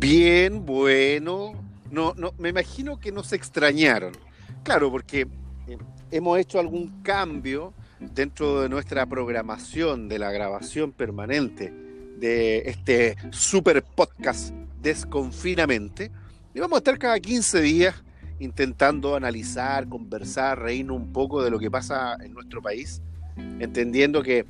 [0.00, 1.52] Bien, bueno.
[1.90, 4.12] No, no, me imagino que nos extrañaron.
[4.62, 5.28] Claro, porque
[5.68, 5.76] eh,
[6.10, 11.70] hemos hecho algún cambio dentro de nuestra programación de la grabación permanente
[12.16, 16.10] de este super podcast Desconfinamente.
[16.54, 17.94] Y vamos a estar cada 15 días
[18.38, 23.02] intentando analizar, conversar, reírnos un poco de lo que pasa en nuestro país,
[23.36, 24.46] entendiendo que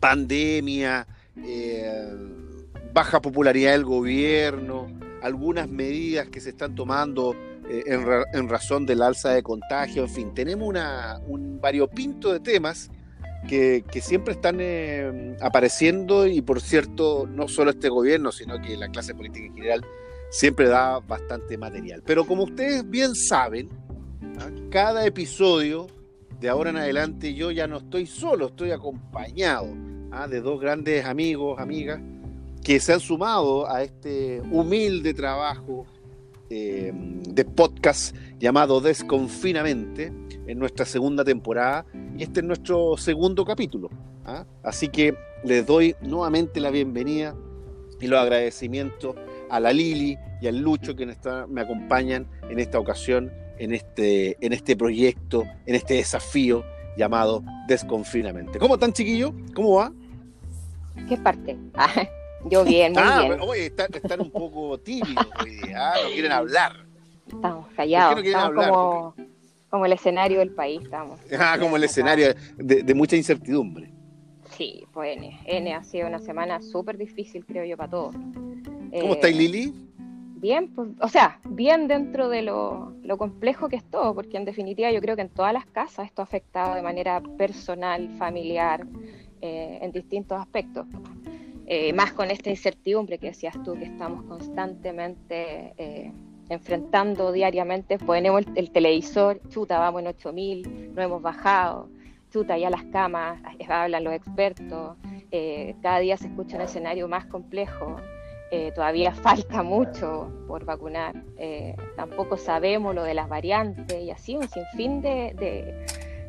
[0.00, 1.06] pandemia,
[1.36, 2.43] eh,
[2.94, 4.86] baja popularidad del gobierno,
[5.20, 7.34] algunas medidas que se están tomando
[7.68, 12.90] eh, en, razón del alza de contagio, en fin, tenemos una, un variopinto de temas
[13.48, 18.88] que, siempre están eh, apareciendo y por cierto, no solo este gobierno, sino que la
[18.88, 19.84] clase política en general
[20.30, 22.02] siempre da bastante material.
[22.06, 23.70] Pero como ustedes bien saben,
[24.38, 24.50] ¿ah?
[24.70, 25.88] cada episodio
[26.40, 29.68] de ahora en adelante yo ya no estoy solo, estoy acompañado
[30.12, 30.28] ¿ah?
[30.28, 32.00] de dos grandes amigos, amigas,
[32.64, 35.84] que se han sumado a este humilde trabajo
[36.48, 40.10] eh, de podcast llamado Desconfinamente
[40.46, 41.84] en nuestra segunda temporada
[42.16, 43.90] y este es nuestro segundo capítulo.
[44.24, 44.46] ¿ah?
[44.62, 47.36] Así que les doy nuevamente la bienvenida
[48.00, 49.14] y los agradecimientos
[49.50, 51.06] a la Lili y al Lucho que
[51.48, 56.64] me acompañan en esta ocasión, en este, en este proyecto, en este desafío
[56.96, 58.58] llamado Desconfinamente.
[58.58, 59.32] ¿Cómo están, chiquillos?
[59.54, 59.92] ¿Cómo va?
[61.06, 61.58] ¿Qué parte?
[62.44, 63.40] Ah, yo bien, muy ah, bien.
[63.40, 66.72] Oye, están, un poco tímidos hoy día, no quieren hablar.
[67.26, 69.14] Estamos callados, estamos como,
[69.70, 70.82] como, el escenario del país.
[70.82, 71.20] Estamos.
[71.38, 73.90] Ah, como el escenario de, de mucha incertidumbre.
[74.56, 75.40] Sí, pues N.
[75.46, 78.14] N ha sido una semana súper difícil, creo yo, para todos.
[79.00, 79.74] ¿Cómo estáis, Lili?
[80.36, 84.92] Bien, pues, o sea, bien dentro de lo, complejo que es todo, porque en definitiva
[84.92, 88.86] yo creo que en todas las casas esto ha afectado de manera personal, familiar,
[89.40, 90.86] eh, en distintos aspectos.
[91.66, 96.12] Eh, más con esta incertidumbre que decías tú, que estamos constantemente eh,
[96.48, 97.98] enfrentando diariamente.
[97.98, 101.88] Ponemos el, televisor, chuta, vamos en 8000, no hemos bajado,
[102.30, 104.96] chuta, ya las camas, hablan los expertos,
[105.82, 107.96] cada día se escucha un escenario más complejo.
[108.50, 111.24] Eh, todavía falta mucho por vacunar.
[111.38, 115.34] Eh, tampoco sabemos lo de las variantes y así un sinfín de,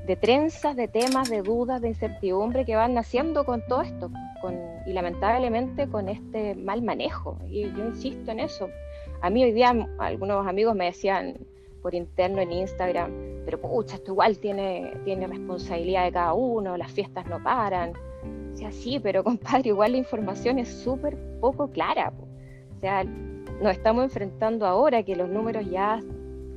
[0.08, 4.10] de, trenzas, de temas, de dudas, de incertidumbre que van naciendo con todo esto
[4.86, 7.38] y lamentablemente con este mal manejo.
[7.48, 8.70] Y yo insisto en eso.
[9.22, 11.38] A mí hoy día algunos amigos me decían
[11.82, 13.12] por interno en Instagram,
[13.46, 17.94] pero pucha, esto igual tiene, tiene responsabilidad de cada uno, las fiestas no paran
[18.56, 22.14] o sea, sí, pero compadre, igual la información es súper poco clara.
[22.78, 26.02] O sea, nos estamos enfrentando ahora que los números ya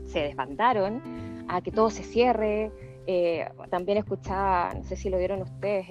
[0.05, 1.03] se desbandaron,
[1.49, 2.71] a que todo se cierre.
[3.11, 5.87] Eh, también escuchaba, no sé si lo vieron ustedes,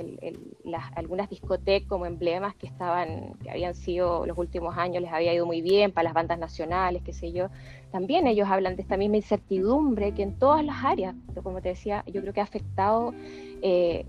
[0.96, 5.48] algunas discotecas como emblemas que estaban, que habían sido los últimos años, les había ido
[5.48, 7.48] muy bien para las bandas nacionales, qué sé yo.
[7.92, 12.04] También ellos hablan de esta misma incertidumbre que en todas las áreas, como te decía,
[12.06, 13.16] yo creo que ha afectado
[13.64, 14.06] eh,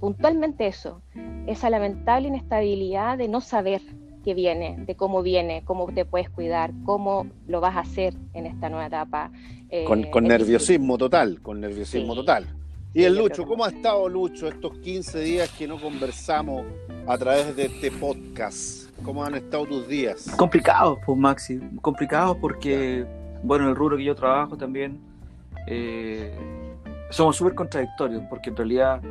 [0.00, 1.00] puntualmente eso,
[1.46, 3.82] esa lamentable inestabilidad de no saber
[4.24, 8.46] qué viene, de cómo viene, cómo te puedes cuidar, cómo lo vas a hacer en
[8.46, 9.30] esta nueva etapa.
[9.70, 12.46] Eh, con, nerviosismo total, con nerviosismo total.
[12.94, 16.64] Y el Lucho, ¿cómo ha estado Lucho estos 15 días que no conversamos
[17.06, 18.90] a través de este podcast?
[19.02, 20.26] ¿Cómo han estado tus días?
[20.36, 23.04] Complicados, pues Maxi, complicados porque,
[23.42, 24.98] bueno, el rubro que yo trabajo también,
[25.66, 26.34] eh,
[27.10, 29.02] somos súper contradictorios, porque en realidad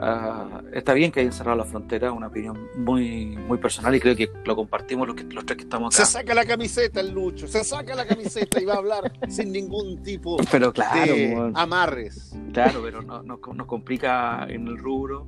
[0.00, 4.14] Ah, está bien que hayan cerrado la frontera, una opinión muy, muy personal y creo
[4.14, 6.04] que lo compartimos los, que, los tres que estamos acá.
[6.04, 9.52] Se saca la camiseta el Lucho, se saca la camiseta y va a hablar sin
[9.52, 12.32] ningún tipo pero claro, de amarres.
[12.52, 15.26] Claro, pero no, no, nos complica en el rubro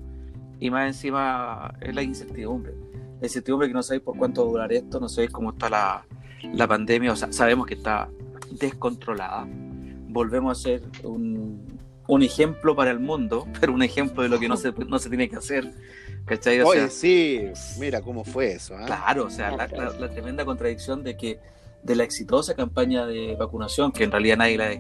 [0.61, 2.75] y más encima es la incertidumbre.
[3.21, 5.69] La incertidumbre que no sabéis por cuánto va a durar esto, no sabéis cómo está
[5.69, 6.07] la,
[6.55, 8.09] la pandemia, o sea, sabemos que está
[8.51, 9.47] descontrolada.
[10.09, 11.80] Volvemos a ser un,
[12.15, 15.09] un ejemplo para el mundo, pero un ejemplo de lo que no se, no se
[15.09, 15.71] tiene que hacer.
[16.25, 16.61] ¿cachai?
[16.61, 17.45] Oye, sí,
[17.79, 18.77] mira cómo fue eso.
[18.77, 18.87] ¿ah?
[18.87, 21.41] Claro, o sea, la, tremenda contradicción de que
[21.83, 24.77] de la exitosa campaña de vacunación, que en realidad nadie la,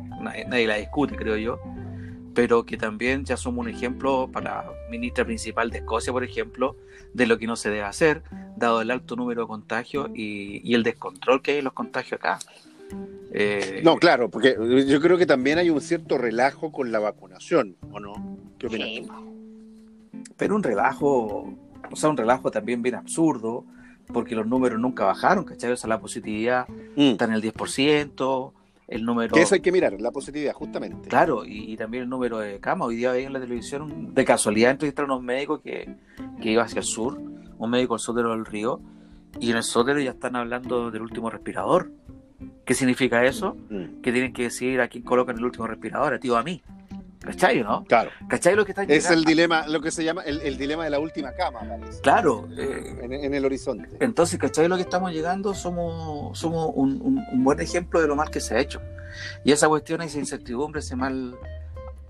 [0.46, 1.58] nadie, la discute, creo yo,
[2.34, 6.76] pero que también ya somos un ejemplo para la ministra principal de Escocia, por ejemplo,
[7.14, 8.22] de lo que no se debe hacer,
[8.56, 12.20] dado el alto número de contagios y, y el descontrol que hay en los contagios
[12.20, 12.38] acá.
[13.32, 14.56] Eh, no, claro, porque
[14.86, 18.38] yo creo que también hay un cierto relajo con la vacunación, ¿o no?
[18.58, 18.88] ¿Qué opinas
[20.36, 21.54] Pero un relajo,
[21.90, 23.64] o sea, un relajo también bien absurdo,
[24.12, 25.70] porque los números nunca bajaron, ¿cachai?
[25.72, 27.00] O sea, la positividad mm.
[27.00, 28.52] está en el 10%,
[28.88, 29.34] el número...
[29.34, 31.08] Que eso hay que mirar, la positividad, justamente.
[31.08, 32.88] Claro, y, también el número de camas.
[32.88, 35.94] Hoy día veía en la televisión, de casualidad, entrevistaron a unos médicos que,
[36.42, 37.20] que iba hacia el sur,
[37.58, 38.80] un médico al sur del río,
[39.38, 41.92] y en el sótero ya están hablando del último respirador.
[42.64, 43.56] ¿Qué significa eso?
[43.68, 44.00] Mm.
[44.00, 46.62] Que tienen que decidir a quién colocan el último respirador, a ti o a mí.
[47.20, 47.84] ¿Cachai, no?
[47.84, 48.10] Claro.
[48.28, 50.98] ¿Cachai lo que está Es el dilema, lo que se llama el, dilema de la
[50.98, 52.00] última cama, parece.
[52.00, 52.48] Claro.
[52.56, 53.88] Eh, en, el horizonte.
[54.00, 55.52] Entonces, ¿cachai lo que estamos llegando?
[55.52, 58.80] Somos, somos un, buen ejemplo de lo mal que se ha hecho.
[59.44, 61.36] Y esa cuestión, esa incertidumbre, ese mal,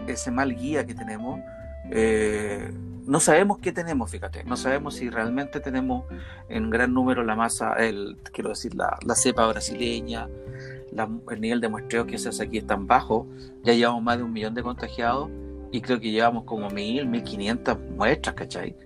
[0.06, 1.40] ese mal guía que tenemos,
[1.90, 2.72] eh,
[3.06, 4.44] no sabemos qué tenemos, fíjate.
[4.44, 6.04] No sabemos si realmente tenemos
[6.48, 10.28] en gran número la masa, el, quiero decir, la, la cepa brasileña,
[11.30, 13.26] el nivel de muestreo que se hace aquí es tan bajo,
[13.62, 15.30] ya llevamos más de un millón de contagiados
[15.72, 18.76] y creo que llevamos como mil, mil quinientas muestras, ¿cachai?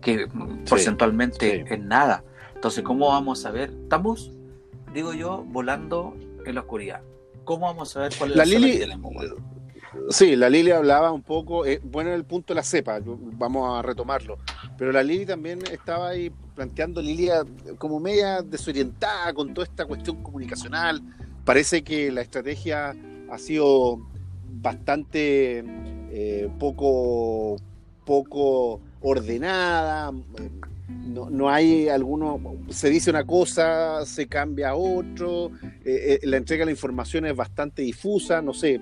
[0.00, 0.28] Que
[0.68, 2.24] porcentualmente es nada.
[2.54, 3.70] Entonces, ¿cómo vamos a ver?
[3.70, 4.32] Estamos,
[4.92, 6.14] digo yo, volando
[6.44, 7.02] en la oscuridad.
[7.44, 9.12] ¿Cómo vamos a ver cuál es la, la que tenemos?
[10.10, 13.82] Sí, la Lili hablaba un poco, eh, bueno, el punto de la cepa, vamos a
[13.82, 14.38] retomarlo,
[14.78, 17.42] pero la Lili también estaba ahí planteando Lilia
[17.78, 21.02] como media desorientada con toda esta cuestión comunicacional,
[21.44, 22.94] parece que la estrategia
[23.30, 24.00] ha sido
[24.62, 25.64] bastante
[26.12, 27.56] eh, poco,
[28.04, 30.12] poco ordenada.
[30.88, 35.52] No, hay alguno, se dice una cosa, se cambia a otro,
[35.84, 38.80] eh, eh, la entrega de la información es bastante difusa, no sé,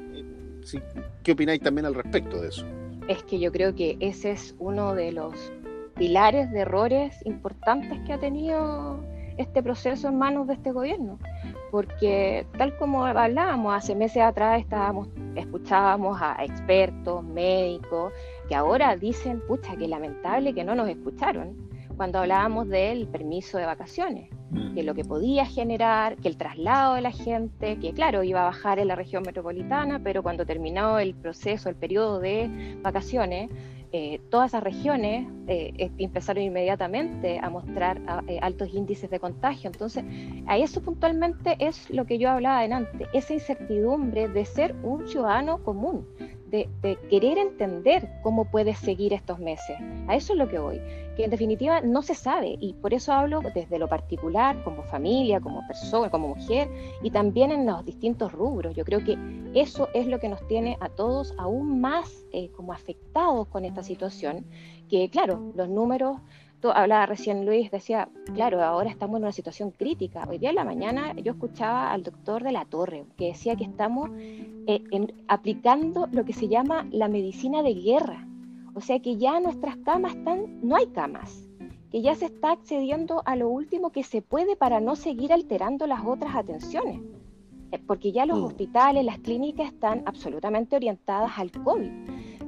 [1.23, 2.67] ¿qué opináis también al respecto de eso?
[3.09, 5.35] Es que yo creo que ese es uno de los
[5.97, 9.01] pilares de errores importantes que ha tenido
[9.37, 11.19] este proceso en manos de este gobierno.
[11.71, 18.13] Porque tal como hablábamos hace meses atrás, estábamos, escuchábamos a expertos, médicos,
[18.49, 21.68] que ahora dicen, pucha, que lamentable que no nos escucharon
[21.99, 24.75] cuando hablábamos del permiso de vacaciones, mm.
[24.75, 28.45] que lo que podía generar, que el traslado de la gente, que claro, iba a
[28.45, 33.51] bajar en la región metropolitana, pero cuando terminó el proceso, el periodo de vacaciones,
[33.91, 37.99] eh, todas esas regiones eh, empezaron inmediatamente a mostrar
[38.29, 39.71] eh, altos índices de contagio.
[39.71, 40.05] Entonces,
[40.47, 45.65] a eso puntualmente es lo que yo hablaba adelante, esa incertidumbre de ser un ciudadano
[45.65, 46.07] común,
[46.51, 46.69] de,
[47.11, 49.77] querer entender cómo puedes seguir estos meses.
[50.07, 50.81] A eso es lo que voy,
[51.19, 55.41] que en definitiva no se sabe y por eso hablo desde lo particular, como familia,
[55.41, 56.71] como persona, como mujer
[57.03, 58.77] y también en los distintos rubros.
[58.77, 59.19] Yo creo que
[59.53, 63.83] eso es lo que nos tiene a todos aún más eh, como afectados con esta
[63.83, 64.47] situación,
[64.89, 66.19] que claro, los números
[66.63, 70.25] hablaba recién Luis, decía, claro, ahora estamos en una situación crítica.
[70.29, 73.65] Hoy día en la mañana yo escuchaba al doctor de la Torre, que decía que
[73.65, 74.09] estamos
[74.69, 74.85] eh,
[75.27, 78.28] aplicando lo que se llama la medicina de guerra.
[78.79, 81.49] O sea que ya nuestras camas están, no hay camas,
[81.91, 85.89] que ya se está accediendo a lo último que se puede para no seguir alterando
[85.89, 87.01] las otras atenciones.
[87.73, 88.45] Eh, porque ya los mm.
[88.45, 91.91] hospitales, las clínicas están absolutamente orientadas al COVID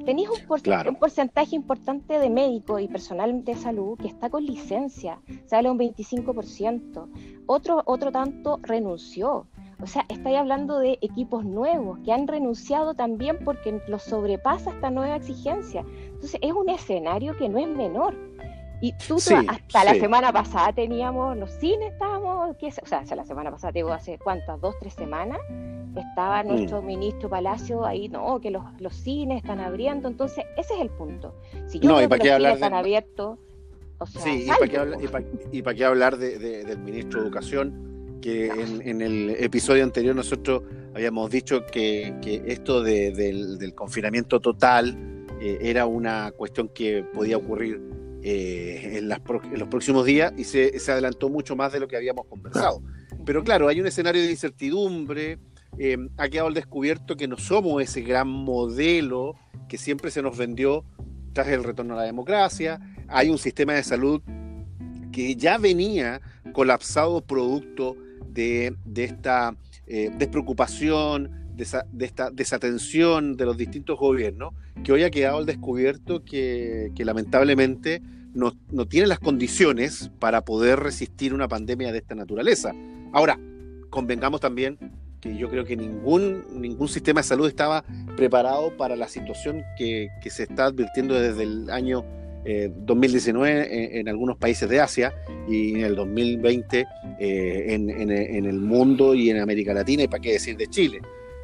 [0.05, 5.71] tenéis un, porcentaje importante de médicos y personal de salud que está con licencia, sale
[5.71, 7.09] un 25%,
[7.47, 9.47] otro, otro tanto renunció.
[9.83, 14.91] O sea, estáis hablando de equipos nuevos que han renunciado también porque los sobrepasa esta
[14.91, 15.85] nueva exigencia.
[16.05, 18.15] Entonces, es un escenario que no es menor.
[18.83, 23.73] Y tú, hasta la semana pasada teníamos, los cines estábamos, o sea, la semana pasada,
[23.73, 25.39] digo, hace cuántas, dos, tres semanas,
[25.95, 26.49] estaba mm.
[26.49, 30.89] nuestro ministro Palacio ahí, no, que los, los, cines están abriendo, entonces ese es el
[30.89, 31.35] punto.
[31.67, 33.39] Si yo no, y para qué hablar están abiertos,
[33.99, 34.99] o sea, sí, y para, qué hablar,
[35.53, 37.90] y, para, qué hablar de, del ministro de Educación,
[38.21, 40.63] que en, el episodio anterior nosotros
[40.95, 44.97] habíamos dicho que, que esto de, del, confinamiento total
[45.41, 47.81] eh, era una cuestión que podía ocurrir
[48.23, 51.89] eh, en, las, en, los próximos días y se, se, adelantó mucho más de lo
[51.89, 52.83] que habíamos conversado.
[53.25, 55.39] Pero claro, hay un escenario de incertidumbre,
[55.79, 59.37] eh, ha quedado al descubierto que no somos ese gran modelo
[59.69, 60.85] que siempre se nos vendió
[61.33, 62.81] tras el retorno a la democracia.
[63.09, 64.21] Hay un sistema de salud
[65.13, 66.21] que ya venía
[66.53, 67.97] colapsado producto
[68.33, 69.57] de, esta
[69.87, 76.25] eh, despreocupación, de, esta desatención de los distintos gobiernos, que hoy ha quedado al descubierto
[76.25, 78.03] que, lamentablemente
[78.35, 82.73] no, no tiene las condiciones para poder resistir una pandemia de esta naturaleza.
[83.13, 83.39] Ahora,
[83.91, 84.79] convengamos también
[85.21, 87.85] que yo creo que ningún, ningún sistema de salud estaba
[88.17, 92.05] preparado para la situación que, se está advirtiendo desde el año
[92.45, 95.13] 2019 eh, en, algunos países de Asia
[95.49, 96.87] y en el 2020
[97.19, 98.11] eh, en,
[98.47, 101.01] el mundo y en América Latina y para qué decir de Chile.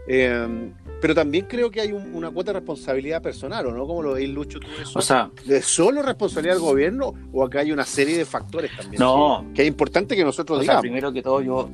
[0.08, 0.70] Eh,
[1.00, 3.86] pero también creo que hay un- una cuota de responsabilidad personal, ¿o no?
[3.86, 4.98] ¿Cómo lo veis, Lucho, tú eso?
[4.98, 8.98] O sea, ¿De solo responsabilidad del gobierno o acá hay una serie de factores también?
[9.00, 9.44] No.
[9.48, 10.80] Que, que es importante que nosotros o sea, digamos.
[10.82, 11.68] primero que todo, yo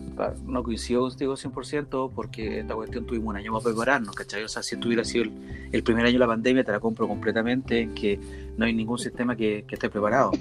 [0.46, 4.42] no coincido contigo 100% porque esta cuestión tuvimos un año para prepararnos, ¿cachai?
[4.42, 5.32] O sea, si estuviera sido el,
[5.70, 8.18] el primer año de la pandemia, te la compro completamente, en que
[8.56, 10.32] no hay ningún sistema que, que esté preparado.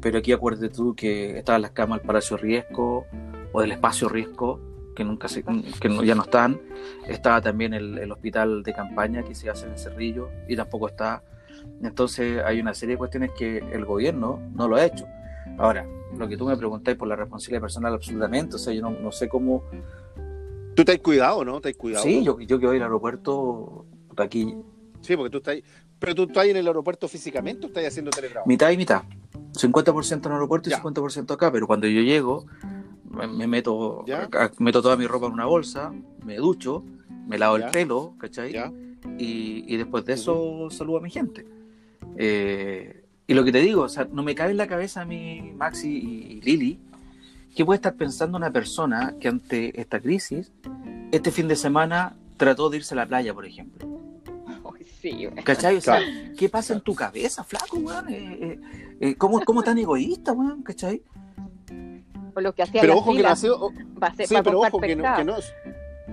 [0.00, 3.06] Pero aquí acuérdate tú que estaban las camas del Palacio Riesgo
[3.52, 4.60] o del Espacio Riesgo,
[4.94, 5.42] que nunca se,
[5.80, 6.60] que no- ya no están.
[7.06, 11.22] Estaba también el, el hospital de campaña que se hace en Cerrillo y tampoco está.
[11.82, 15.06] Entonces hay una serie de cuestiones que el gobierno no lo ha hecho.
[15.58, 18.56] Ahora, lo que tú me preguntáis por la responsabilidad personal, absolutamente.
[18.56, 19.64] O sea, yo no, no sé cómo.
[20.74, 21.60] ¿Tú te has cuidado, no?
[21.60, 22.02] ¿Te has cuidado?
[22.04, 24.54] Sí, yo, yo que voy al aeropuerto, puta, aquí,
[25.00, 25.56] Sí, porque tú estás.
[25.98, 28.48] Pero tú estás en el aeropuerto físicamente o estás haciendo teletrabajo.
[28.48, 29.02] mitad y mitad.
[29.52, 30.82] 50% en el aeropuerto y Ya.
[30.82, 31.50] 50% acá.
[31.52, 32.46] Pero cuando yo llego,
[33.10, 34.28] me, me meto, Ya.
[34.58, 35.92] meto toda mi ropa en una bolsa,
[36.24, 36.84] me ducho,
[37.26, 37.66] me lavo Ya.
[37.66, 38.52] el pelo, ¿cachai?
[38.52, 38.72] ¿Ya?
[39.18, 41.46] y, y después de eso saludo a mi gente.
[42.16, 45.04] Eh, y lo que te digo, o sea, no me cabe en la cabeza a
[45.04, 46.78] mí, Maxi y, y Lili,
[47.54, 50.52] que puede estar pensando una persona que ante esta crisis,
[51.12, 53.88] este fin de semana trató de irse a la playa, por ejemplo.
[55.00, 55.26] Sí.
[55.44, 55.76] ¿Cachai?
[55.76, 56.12] O sea, Claro.
[56.36, 58.06] ¿qué pasa en tu cabeza, flaco, weón?
[58.10, 58.60] Eh, eh,
[59.00, 60.62] eh, ¿cómo, ¿Cómo tan egoísta, weón?
[60.62, 61.02] ¿Cachai?
[62.40, 63.58] Por lo que hacía Pero la ojo que nació.
[64.26, 65.54] Sí, pero ojo que no, que no es-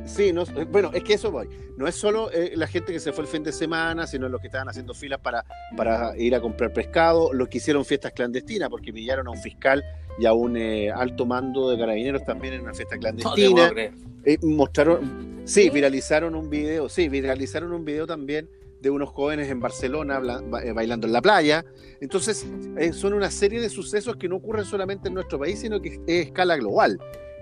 [0.05, 1.47] Sí, no, es- bueno, es que eso voy.
[1.75, 4.39] No es solo eh, la gente que se fue el fin de semana, sino los
[4.41, 5.43] que estaban haciendo filas para,
[5.75, 9.83] para ir a comprar pescado, los que hicieron fiestas clandestinas, porque pillaron a un fiscal
[10.19, 13.69] y a un eh, alto mando de carabineros también en una fiesta No clandestina.
[13.69, 13.93] creer.
[14.23, 15.69] Eh, mostraron, sí, ¿Sí?
[15.69, 18.49] viralizaron un video, sí, viralizaron un video también
[18.81, 20.21] de unos jóvenes en Barcelona
[20.63, 21.65] eh, bailando en la playa.
[22.01, 22.45] Entonces,
[22.77, 25.99] eh, son una serie de sucesos que no ocurren solamente en nuestro país, sino que
[26.07, 26.99] es escala global.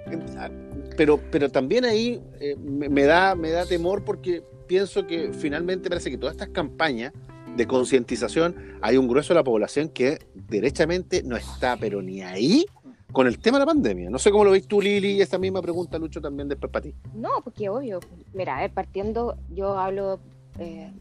[0.07, 0.49] Eh, ah,
[0.97, 6.09] Pero, pero también ahí eh, me, da, me da temor porque pienso que finalmente parece
[6.09, 7.11] que todas estas campañas
[7.55, 12.65] de concientización, hay un grueso de la población que derechamente no está, pero ni ahí
[13.13, 14.09] con el tema de la pandemia.
[14.09, 16.83] No sé cómo lo ves tú, Lili, y esta misma pregunta, Lucho, también después para
[16.83, 16.93] ti.
[17.13, 18.01] No, porque obvio.
[18.33, 20.19] Mira, a ver, partiendo, yo hablo
[20.59, 20.91] eh,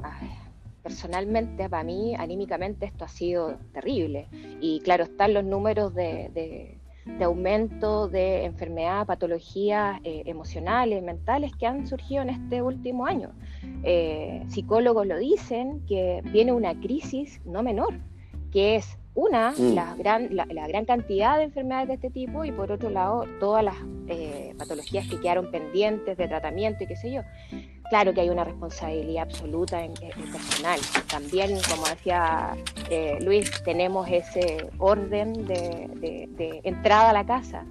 [0.83, 4.27] personalmente, para mí, anímicamente, esto ha sido terrible.
[4.61, 11.53] Y claro, están los números de, de- de aumento de enfermedad, patologías eh, emocionales, mentales
[11.55, 13.33] que han surgido en este último año.
[13.83, 17.93] Eh, psicólogos lo dicen, que viene una crisis no menor,
[18.51, 19.75] que es una, Mm.
[19.75, 23.27] la, gran, la, la gran cantidad de enfermedades de este tipo y por otro lado
[23.39, 23.77] todas las
[24.09, 27.21] eh, patologías que quedaron pendientes de tratamiento y qué sé yo.
[27.91, 30.81] Claro que hay una responsabilidad absoluta en, en personal.
[31.09, 32.57] También, como decía
[32.91, 37.65] eh, Luis, tenemos ese orden de, entrada a la casa.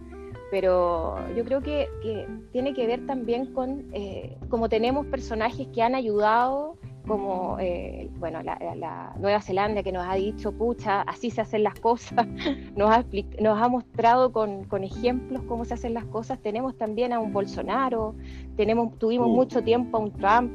[0.52, 5.82] Pero yo creo que, que tiene que ver también con eh, como tenemos personajes que
[5.82, 11.30] han ayudado, como eh, bueno la, la Nueva Zelanda que nos ha dicho, pucha, así
[11.30, 12.28] se hacen las cosas,
[12.76, 13.06] nos ha,
[13.42, 16.40] nos ha mostrado con, con ejemplos cómo se hacen las cosas.
[16.40, 18.16] Tenemos también a un Bolsonaro,
[18.56, 20.52] tenemos, tuvimos mucho tiempo a un Trump,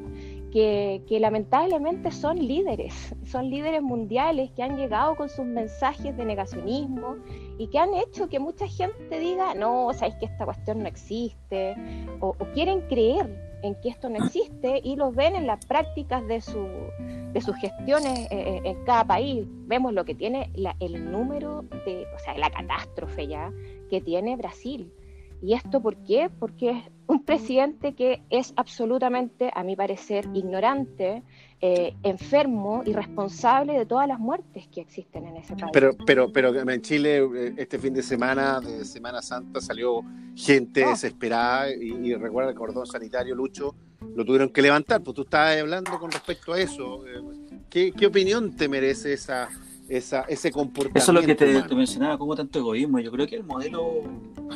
[0.51, 6.25] que, que lamentablemente son líderes, son líderes mundiales que han llegado con sus mensajes de
[6.25, 7.17] negacionismo
[7.59, 11.77] y que han hecho que mucha gente diga, no, sabéis que esta cuestión no existe,
[12.21, 16.27] o, o quieren creer en que esto no existe y los ven en las prácticas
[16.27, 16.67] de, su,
[17.33, 19.47] de sus gestiones eh, en cada país.
[19.67, 23.53] Vemos lo que tiene la- el número de, o sea, la catástrofe ya
[23.91, 24.93] que tiene Brasil.
[25.43, 26.31] ¿Y esto por qué?
[26.39, 31.23] Porque es un presidente que es absolutamente, a mi parecer, ignorante,
[31.61, 35.71] eh, enfermo y responsable de todas las muertes que existen en ese país.
[35.73, 40.03] Pero, pero, pero en Chile eh, este fin de semana, de Semana Santa, salió
[40.37, 40.91] gente No.
[40.91, 43.75] desesperada y, y recuerda el cordón sanitario, Lucho,
[44.15, 45.03] lo tuvieron que levantar.
[45.03, 47.07] Pues tú estabas hablando con respecto a eso.
[47.07, 47.21] Eh,
[47.71, 49.49] ¿Qué, qué opinión te merece esa,
[49.89, 50.99] esa, ese comportamiento?
[50.99, 52.99] Eso es lo que te, mencionaba, como tanto egoísmo.
[53.01, 54.03] Yo creo que el modelo,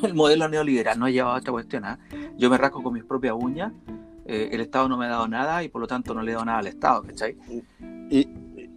[0.02, 1.84] el modelo neoliberal no ha llevado a esta cuestión.
[1.84, 1.98] ¿ah?
[2.38, 3.72] Yo me rasco con mis propias uñas,
[4.24, 6.34] eh, el Estado no me ha dado nada y por lo tanto no le he
[6.34, 7.36] dado nada al Estado, ¿cachai?
[8.10, 8.28] Y,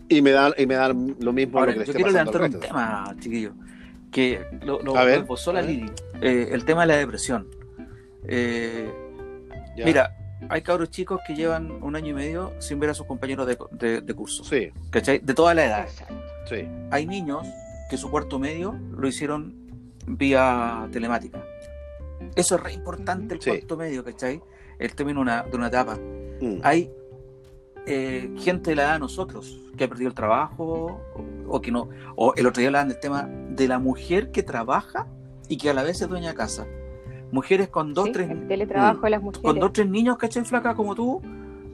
[0.09, 2.41] y me da, y me da lo mismo Ahora, lo que yo esté quiero levantar
[2.41, 3.53] un tema, chiquillo,
[4.12, 5.62] que lo, lo, esbozó la.
[5.62, 7.47] Lili, eh, el tema de la depresión.
[8.27, 8.91] Eh,
[9.83, 10.15] mira,
[10.50, 13.57] hay cabros chicos que llevan un año y medio sin ver a sus compañeros de,
[13.71, 15.19] de, de curso, Sí, ¿cachai?
[15.19, 15.91] De todas las edades.
[15.91, 16.15] Exacto.
[16.50, 16.67] sí.
[16.91, 17.45] hay niños
[17.89, 19.53] que su cuarto medio lo hicieron
[20.07, 21.43] vía telemática.
[22.36, 23.50] Eso es re importante el Sí.
[23.51, 24.41] cuarto medio, ¿cachai?
[24.79, 25.98] El término de una, de una etapa.
[26.41, 26.60] Mm.
[26.63, 26.91] Hay
[27.88, 30.63] eh, gente de la edad de nosotros que ha perdido el trabajo
[31.15, 31.89] o, o que no.
[32.15, 35.08] O el otro día hablaban del tema de la mujer que trabaja
[35.48, 36.65] y que a la vez es dueña de casa.
[37.32, 39.44] Mujeres con dos, Sí, tres, el teletrabajo de las mujeres.
[39.44, 40.44] con dos, tres niños, ¿cachai?
[40.46, 41.22] Flaca como tú,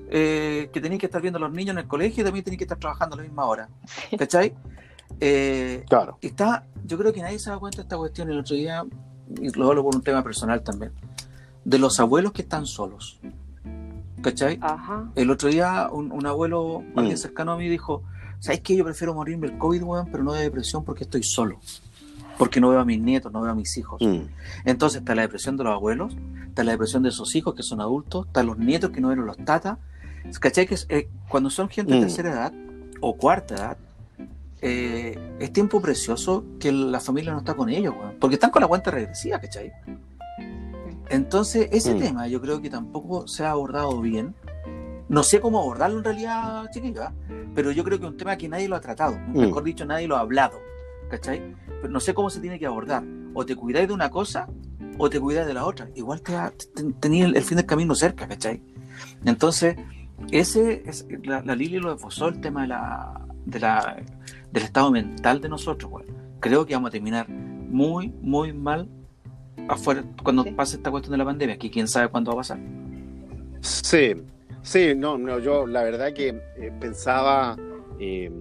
[0.09, 2.57] eh, que tenéis que estar viendo a los niños en el colegio y también tenéis
[2.57, 3.69] que estar trabajando a la misma hora,
[4.17, 4.53] ¿cachai?
[5.19, 6.17] Eh, Claro.
[6.21, 8.83] está, yo creo que nadie se da cuenta de esta cuestión el otro día,
[9.41, 10.91] y lo hablo por un tema personal también,
[11.63, 13.19] de los abuelos que están solos.
[14.21, 14.59] ¿Cachai?
[14.61, 15.09] Ajá.
[15.15, 17.17] El otro día un, un abuelo, alguien Mm.
[17.17, 18.03] cercano a mí, dijo,
[18.39, 18.75] ¿sabes qué?
[18.75, 21.59] Yo prefiero morirme del COVID, weón, pero no de depresión porque estoy solo.
[22.37, 23.99] Porque no veo a mis nietos, no veo a mis hijos.
[24.01, 24.21] Mm.
[24.65, 26.15] Entonces está la depresión de los abuelos,
[26.47, 29.25] está la depresión de sus hijos que son adultos, están los nietos que no ven
[29.25, 29.77] los tatas.
[30.39, 30.67] ¿Cachai?
[30.67, 32.01] Que es, eh, cuando son gente de Mm.
[32.01, 32.53] tercera edad
[32.99, 33.77] o cuarta edad,
[34.61, 38.61] eh, es tiempo precioso que la familia no está con ellos, weón, porque están con
[38.61, 39.71] la cuenta regresiva, ¿cachai?
[41.09, 41.99] Entonces, ese Mm.
[41.99, 44.33] tema yo creo que tampoco se ha abordado bien.
[45.09, 47.05] No sé cómo abordarlo en realidad, chiquillos,
[47.53, 49.39] pero yo creo que es un tema que nadie lo ha tratado, Mm.
[49.39, 50.57] mejor dicho, nadie lo ha hablado,
[51.09, 51.53] ¿cachai?
[51.81, 53.03] Pero no sé cómo se tiene que abordar.
[53.33, 54.47] O te cuidáis de una cosa
[54.97, 55.89] o te cuidáis de la otra.
[55.95, 56.33] Igual te,
[56.73, 58.61] te- tenías el, el fin del camino cerca, ¿cachai?
[59.25, 59.75] Entonces,
[60.31, 63.97] ese es, la, la Lili lo esbozó el tema de la, de la,
[64.51, 66.05] del estado mental de nosotros, güey.
[66.39, 68.87] Creo que vamos a terminar muy, muy mal
[69.67, 70.51] afuera cuando Sí.
[70.51, 72.59] pase esta cuestión de la pandemia, que quién sabe cuándo va a pasar.
[73.61, 74.13] Sí,
[74.61, 77.55] sí, no, no, yo la verdad que eh, pensaba
[77.99, 78.31] eh,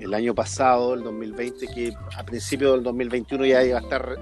[0.00, 4.16] el año pasado, el 2020, que a principios del 2021 ya iba a estar re-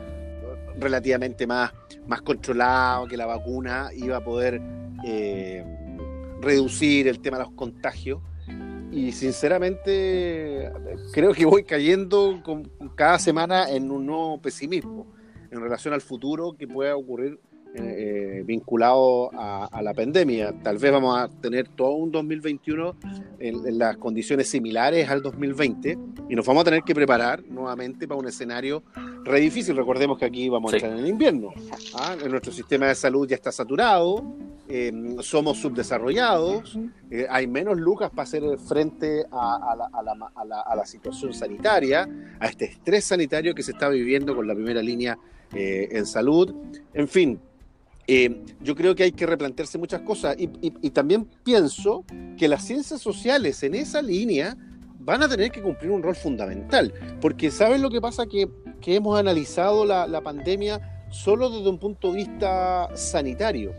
[0.79, 1.73] relativamente más,
[2.07, 4.63] más controlado, que la vacuna iba a poder
[5.05, 5.65] eh,
[6.41, 8.21] reducir el tema de los contagios.
[8.95, 10.71] Y sinceramente
[11.13, 15.07] creo que voy cayendo con, cada semana en un nuevo pesimismo
[15.51, 17.39] en relación al futuro que pueda ocurrir
[17.77, 20.55] eh, vinculado a, a la pandemia.
[20.63, 22.95] Tal vez vamos a tener todo un 2021
[23.41, 25.99] en, en las condiciones similares al 2020
[26.29, 28.85] y nos vamos a tener que preparar nuevamente para un escenario
[29.25, 29.77] re difícil.
[29.77, 30.77] Recordemos que aquí vamos Sí.
[30.77, 31.49] a entrar en el invierno.
[31.95, 32.15] ¿ah?
[32.29, 34.23] Nuestro sistema de salud ya está saturado,
[34.69, 36.79] eh, somos subdesarrollados,
[37.11, 40.77] eh, hay menos lucas para hacer frente a, a la, a la- a la- a
[40.77, 42.09] la situación sanitaria,
[42.41, 45.19] a este estrés sanitario que se está viviendo con la primera línea
[45.53, 46.55] eh, en salud.
[46.93, 47.39] En fin,
[48.07, 52.05] eh, yo creo que hay que replantearse muchas cosas y, y- y también pienso
[52.37, 54.57] que las ciencias sociales en esa línea
[54.99, 58.27] van a tener que cumplir un rol fundamental, porque ¿saben lo que pasa?
[58.27, 58.49] Que,
[58.81, 60.81] que hemos analizado la, la pandemia
[61.11, 63.73] solo desde un punto de vista sanitario,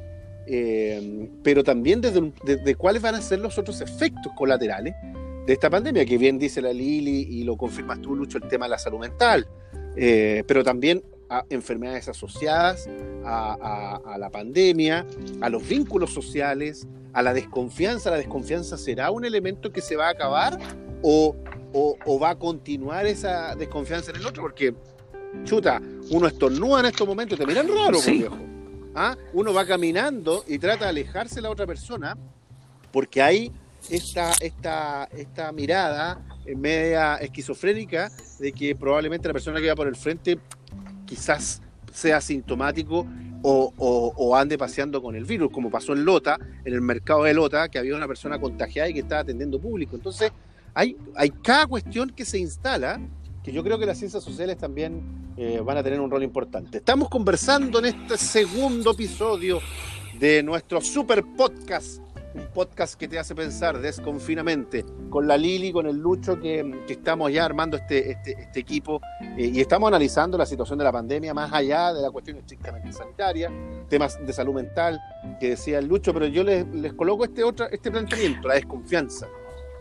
[0.48, 4.94] eh, pero también desde, desde cuáles van a ser los otros efectos colaterales
[5.46, 8.66] de esta pandemia, que bien dice la Lili y lo confirmas tú, Lucho, el tema
[8.66, 9.48] de la salud mental,
[9.96, 12.88] eh, pero también a enfermedades asociadas
[13.24, 13.58] a,
[14.05, 15.05] a- a la pandemia,
[15.42, 18.12] a los vínculos sociales, a la desconfianza.
[18.12, 20.58] ¿La desconfianza será un elemento que se va a acabar
[21.01, 21.36] o,
[21.74, 24.44] o- o va a continuar esa desconfianza en el otro?
[24.44, 24.75] Porque,
[25.46, 25.81] chuta,
[26.12, 28.03] uno estornuda en estos momentos te miran raro, Sí.
[28.03, 28.38] pues, viejo.
[28.96, 29.16] ¿Ah?
[29.34, 32.16] Uno va caminando y trata de alejarse de la otra persona
[32.92, 33.51] porque hay
[33.90, 39.88] esta, esta, esta mirada eh, media esquizofrénica de que probablemente la persona que va por
[39.88, 40.40] el frente
[41.05, 41.62] quizás
[41.94, 43.05] sea sintomático
[43.44, 47.34] o, o- ande paseando con el virus, como pasó en Lota, en el mercado de
[47.36, 49.96] Lota, que había una persona contagiada y que estaba atendiendo público.
[49.96, 50.31] Entonces,
[50.74, 53.00] hay, hay cada cuestión que se instala,
[53.44, 55.03] que yo creo que las ciencias sociales también
[55.38, 56.78] eh, van a tener un rol importante.
[56.78, 59.60] Estamos conversando en este segundo episodio
[60.18, 62.00] de nuestro super podcast,
[62.34, 67.34] un podcast que te hace pensar desconfinamente, con la Lili, con el Lucho, que, estamos
[67.34, 69.02] ya armando este, este, este equipo
[69.38, 72.94] eh, y estamos analizando la situación de la pandemia más allá de la cuestión estrictamente
[72.94, 73.52] sanitaria,
[73.90, 75.02] temas de salud mental
[75.42, 79.28] que decía el Lucho, pero yo les, coloco este, otro, este planteamiento, la desconfianza.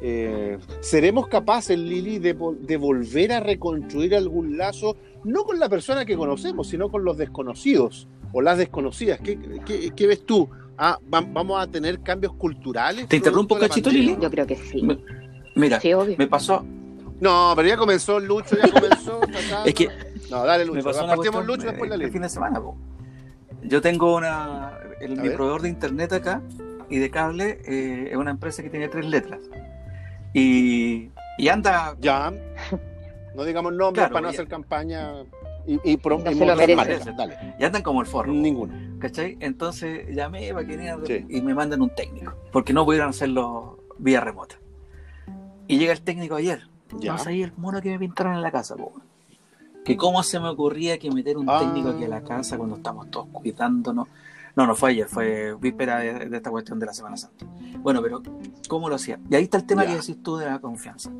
[0.00, 6.04] Eh, ¿Seremos capaces, Lili, de, de volver a reconstruir algún lazo, no con la persona
[6.04, 9.20] que conocemos, sino con los desconocidos o las desconocidas?
[9.20, 10.48] ¿Qué, qué- qué ves tú?
[10.76, 13.08] Ah, va- ¿Vamos a tener cambios culturales?
[13.08, 13.90] ¿Te interrumpo, cachito?
[13.90, 14.16] Lili?
[14.20, 14.82] Yo creo que sí.
[14.82, 14.98] Me-
[15.56, 16.16] Mira, Sí, obvio.
[16.18, 16.64] me pasó,
[17.20, 19.20] No, pero ya comenzó el Lucho, ya comenzó.
[19.64, 19.88] es que
[20.30, 20.84] No, dale, me Lucho.
[20.88, 22.12] pasó Partimos Lucho, eh, después la el Lili.
[22.12, 22.76] fin de semana, po.
[23.62, 25.36] Yo tengo una, el, mi ver.
[25.36, 26.42] proveedor de internet acá
[26.90, 29.40] y de cable eh, es una empresa que tiene tres letras
[30.34, 32.32] y, y anda Ya.
[33.34, 34.34] No digamos nombres Claro, para no ya.
[34.36, 35.12] hacer campaña
[35.66, 37.10] y, y, pro- No y se lo mostrar merece.
[37.10, 37.16] marcas.
[37.16, 37.54] Dale.
[37.58, 38.32] y andan como el forro.
[38.32, 38.74] Ninguno.
[39.00, 39.36] ¿Cachai?
[39.40, 41.26] Entonces llamé para que Sí.
[41.28, 44.56] y me mandan un técnico, porque no pudieron hacerlo vía remota.
[45.66, 46.68] Y llega el técnico ayer.
[46.98, 47.12] Ya.
[47.12, 48.92] No sabía el mono que me pintaron en la casa, po.
[49.84, 51.58] Que cómo se me ocurría que meter un Ah.
[51.58, 54.08] técnico aquí a la casa cuando estamos todos cuidándonos.
[54.56, 57.44] No, no fue ayer, fue víspera de, de esta cuestión de la Semana Santa.
[57.78, 58.22] Bueno, pero
[58.68, 59.18] ¿cómo lo hacía?
[59.28, 59.90] Y ahí está el tema Ya.
[59.90, 61.10] que decís tú de la confianza.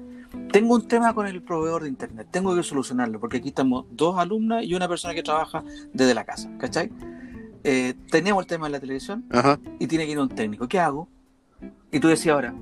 [0.54, 4.16] Tengo un tema con el proveedor de internet, tengo que solucionarlo, porque aquí estamos dos
[4.16, 6.92] alumnas y una persona que trabaja desde la casa, ¿cachai?
[7.64, 9.58] eh, teníamos el tema de la televisión Ajá.
[9.80, 10.68] y tiene que ir un técnico.
[10.68, 11.08] ¿Qué hago?
[11.90, 12.54] Y tú decías ahora,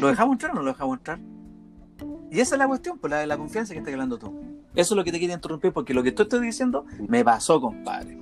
[0.00, 1.18] ¿lo dejamos entrar o no lo dejamos entrar?
[2.30, 4.32] Y esa es la cuestión, pues la de la confianza que estás hablando tú.
[4.74, 7.60] Eso es lo que te quería interrumpir, porque lo que tú estás diciendo me pasó,
[7.60, 8.18] compadre.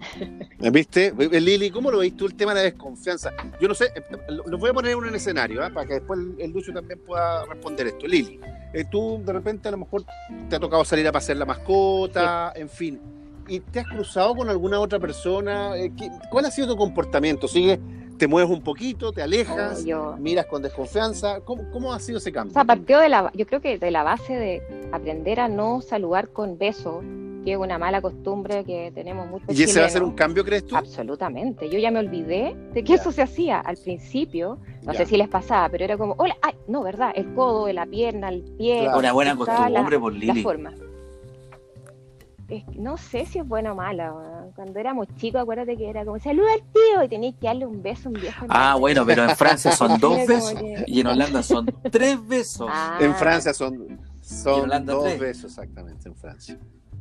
[0.72, 1.12] ¿Viste?
[1.40, 3.32] Lili, ¿cómo lo veis tú el tema de la desconfianza?
[3.60, 4.02] Yo no sé, eh,
[4.46, 5.70] lo voy a poner en un escenario ¿ah?
[5.72, 8.06] para que después el, el Lucio también pueda responder esto.
[8.06, 8.40] Lili,
[8.72, 10.04] eh, tú de repente a lo mejor
[10.48, 13.00] te ha tocado salir a pasear la mascota, en fin.
[13.48, 15.76] ¿Y te has cruzado con alguna otra persona?
[15.76, 17.48] Eh, ¿qué- ¿Cuál ha sido tu comportamiento?
[17.48, 17.80] ¿Sigue,
[18.16, 21.40] te mueves un poquito, te alejas, Oh, yo- miras con desconfianza?
[21.40, 22.52] ¿Cómo, cómo ha sido ese O cambio?
[22.54, 26.28] sea, partió de la, yo creo que de la base de aprender a no saludar
[26.28, 27.02] con besos,
[27.44, 30.10] que es una mala costumbre que tenemos muchos ¿Y ese va a ser chilenos.
[30.10, 30.76] un cambio, crees tú?
[30.76, 31.68] Absolutamente.
[31.70, 32.96] Yo ya me olvidé de que Ya.
[32.96, 34.58] eso se hacía al principio.
[34.84, 34.98] No Ya.
[35.00, 37.12] sé si les pasaba, pero era como, hola, ay, no, ¿verdad?
[37.14, 38.80] El codo, la pierna, el pie.
[38.82, 38.98] Claro.
[38.98, 40.42] Una buena la- costumbre por la Lili.
[40.42, 40.74] forma.
[42.48, 44.12] Es no sé si es buena o mala.
[44.12, 44.50] weón.
[44.56, 47.80] Cuando éramos chicos, acuérdate que era como, saluda al tío y tenías que darle un
[47.80, 48.46] beso a un viejo.
[48.48, 52.68] Ah, bueno, pero en Francia son dos besos que- y en Holanda son tres besos.
[52.70, 55.20] Ah, En Francia son, son dos tres.
[55.20, 56.58] besos exactamente en Francia.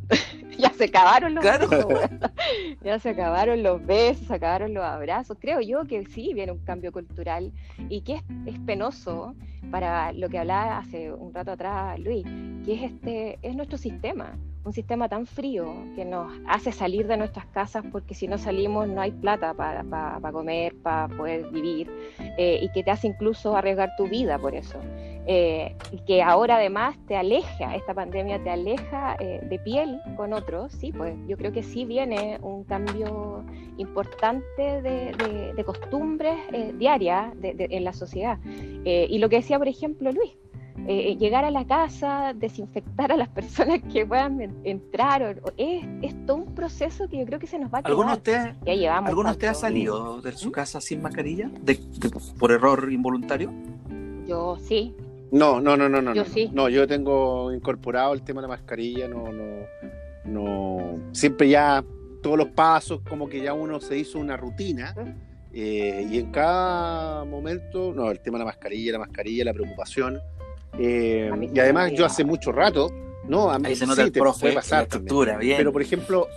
[0.58, 1.67] ya se acabaron los Claro.
[1.67, 2.10] besos.
[2.84, 5.38] ya se acabaron los besos, se acabaron los abrazos.
[5.39, 7.52] Creo yo que sí viene un cambio cultural
[7.89, 9.36] y que es, es penoso
[9.72, 12.26] para lo que hablaba hace un rato atrás Luis,
[12.65, 17.17] que es este es nuestro sistema, un sistema tan frío que nos hace salir de
[17.17, 19.84] nuestras casas porque si no salimos no hay plata para,
[20.32, 21.89] comer, para poder vivir
[22.38, 24.78] eh, y que te hace incluso arriesgar tu vida por eso.
[25.32, 30.34] Eh, y que ahora además te aleja, esta pandemia te aleja eh, de piel con
[30.34, 33.43] otros, sí, pues yo creo que sí viene un cambio
[33.78, 36.36] importante de, de- costumbres
[36.80, 38.39] diarias de- en la sociedad.
[38.84, 40.32] Y lo que decía, por ejemplo, Luis,
[40.88, 45.54] eh, llegar a la casa, desinfectar a las personas que puedan en- entrar, o- o-
[45.58, 47.92] es, es todo un proceso que yo creo que se nos va a quedar.
[47.92, 51.50] ¿Alguno de ustedes, Ya llevamos ¿alguno de ustedes ha salido de su casa sin mascarilla?
[51.62, 53.52] De- de- ¿Por error involuntario?
[54.28, 54.96] Yo sí,
[55.32, 56.13] No, no, no, no, no.
[56.15, 56.30] Yo no.
[56.30, 56.50] sí.
[56.54, 59.44] No, yo tengo incorporado el tema de la mascarilla, no, no,
[60.26, 61.00] no.
[61.12, 61.84] Siempre ya
[62.22, 64.94] todos los pasos, como que ya uno se hizo una rutina.
[65.54, 70.20] eh, y en cada momento, no, el tema de la mascarilla, la mascarilla, la preocupación.
[70.77, 72.89] Eh, y además yo hace mucho rato,
[73.27, 75.05] no, a mí Ahí se sí nota el te profe, puede la pasar también.
[75.05, 75.58] estructura, bien.
[75.58, 76.27] Pero por ejemplo,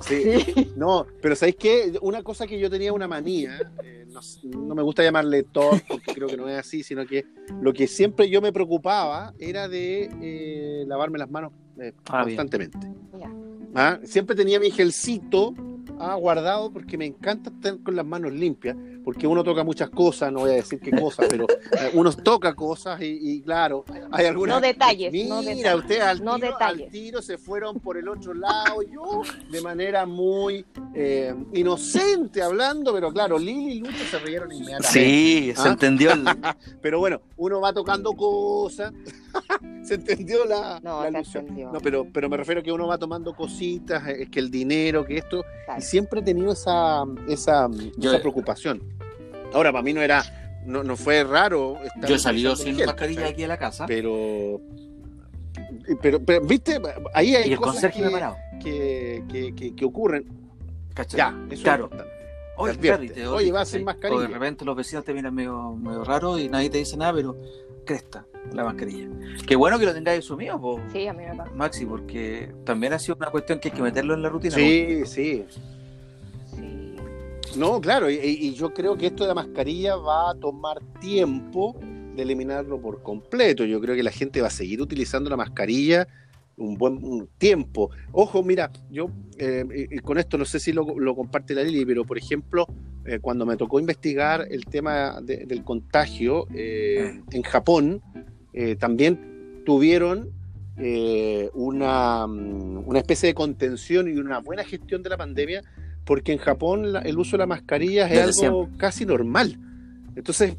[0.00, 0.72] sí, sí.
[0.76, 1.98] no, pero ¿sabéis qué?
[2.02, 4.20] Una cosa que yo tenía una manía, eh, no,
[4.66, 7.24] no me gusta llamarle todo porque creo que no es así, sino que
[7.62, 12.78] lo que siempre yo me preocupaba era de eh, lavarme las manos eh, Ah, constantemente.
[13.74, 13.98] ¿Ah?
[14.04, 15.54] Siempre tenía mi gelcito
[15.98, 20.32] ah, guardado porque me encanta estar con las manos limpias, porque uno toca muchas cosas,
[20.32, 24.26] no voy a decir qué cosas, pero eh, uno toca cosas y, y claro, hay
[24.26, 24.56] algunas...
[24.56, 26.86] No detalles, Mira, no detalles, ustedes al, no tiro, detalles.
[26.86, 30.64] al tiro se fueron por el otro lado, y yo de manera muy
[31.00, 34.88] eh, inocente hablando, pero claro, Lili y Lucho se rieron inmediatamente.
[34.88, 35.72] Sí, se ¿Ah?
[35.72, 36.10] entendió.
[36.12, 36.24] el-
[36.82, 38.92] Pero bueno, uno va tocando cosas,
[39.84, 41.42] se entendió la, No, la se alusión.
[41.44, 41.72] entendió.
[41.72, 44.50] No, pero, pero me refiero a que uno va tomando cositas, eh, es que el
[44.50, 45.78] dinero, que esto, Claro.
[45.80, 48.82] y siempre he tenido esa, esa, Yo- esa preocupación.
[49.54, 50.24] Ahora, para mí no era,
[50.66, 51.78] no, no fue raro.
[51.84, 53.32] estar Yo he salido sin gel, mascarilla ¿cachai?
[53.34, 54.60] aquí a la casa Pero,
[56.02, 56.80] pero, pero, viste,
[57.14, 58.36] ahí hay y el cosas conserje me ha que, parado.
[58.62, 60.26] que, que, que- que ocurren.
[60.98, 61.18] ¿Cachai?
[61.18, 61.84] Ya, eso Claro.
[61.90, 63.26] es importante.
[63.26, 63.84] Oye, claro, vas sin ¿cachai?
[63.84, 64.18] mascarilla.
[64.18, 67.12] O de repente los vecinos te miran medio, medio raro y nadie te dice nada,
[67.14, 67.36] pero
[67.86, 69.08] cresta la mascarilla.
[69.46, 71.50] Qué bueno que lo tengáis asumido, po, Sí, a mí me pasa.
[71.54, 74.54] Maxi, porque también ha sido una cuestión que hay que meterlo en la rutina.
[74.56, 75.44] Sí, sí.
[76.54, 76.96] Sí.
[77.56, 81.76] No, claro, y, y yo creo que esto de la mascarilla va a tomar tiempo
[82.14, 83.64] de eliminarlo por completo.
[83.64, 86.06] Yo creo que la gente va a seguir utilizando la mascarilla
[86.58, 87.90] un buen tiempo.
[88.12, 91.84] Ojo, mira, yo eh, y- con esto no sé si lo, lo comparte la Lili,
[91.86, 92.66] pero por ejemplo,
[93.04, 98.02] eh, cuando me tocó investigar el tema de- del contagio eh, en Japón,
[98.78, 100.30] también tuvieron
[100.80, 105.62] eh, una, mm, una especie de contención y una buena gestión de la pandemia,
[106.04, 109.58] porque en Japón la- el uso de la mascarilla es Desde algo casi normal.
[110.16, 110.56] Entonces,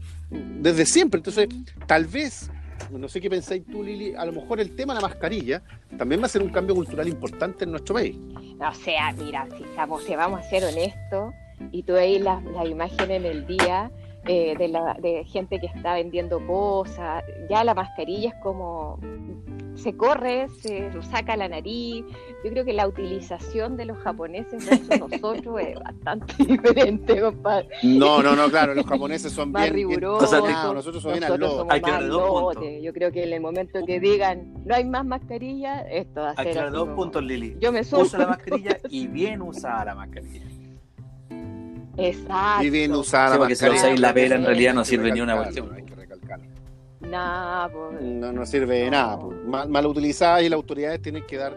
[0.61, 1.19] desde siempre.
[1.19, 1.47] Entonces,
[1.87, 2.49] tal vez,
[2.91, 5.61] no sé qué pensáis tú, Lili, a lo mejor el tema de la mascarilla
[5.97, 8.15] también va a ser un cambio cultural importante en nuestro país.
[8.59, 11.33] O sea, mira, si, estamos- si vamos a ser honestos,
[11.71, 13.91] y tú veis las las imágenes en el día
[14.25, 18.99] eh, de, la, de gente que está vendiendo cosas, ya la mascarilla es como
[19.79, 22.03] se corre, se saca la nariz.
[22.43, 24.89] Yo creo que la utilización de los japoneses versus
[25.21, 27.69] nosotros es bastante diferente, compadre.
[27.83, 31.39] No, no, no, claro, los japoneses son Más bien, bien rigurosos, nosotros somos bien al
[31.39, 32.57] nosotros somos Hay que más darle dos.
[32.81, 36.33] Yo creo que en el momento que digan no hay más mascarilla, esto va a
[36.37, 37.55] Hay que ser dos como- puntos, Lili.
[37.59, 38.03] Yo me sumo.
[38.03, 40.41] Usa la mascarilla y bien usada la mascarilla.
[42.07, 42.63] Exacto.
[42.63, 45.21] Y bien usada Sí, la porque si usáis la pera, en realidad no sirve ni
[45.21, 45.73] una cuestión.
[45.73, 46.45] hay que recalcarlo.
[47.01, 49.19] Nah, pues, No, no sirve de nada.
[49.19, 49.37] pues.
[49.45, 51.55] Mal, mal utilizada y las autoridades tienen que dar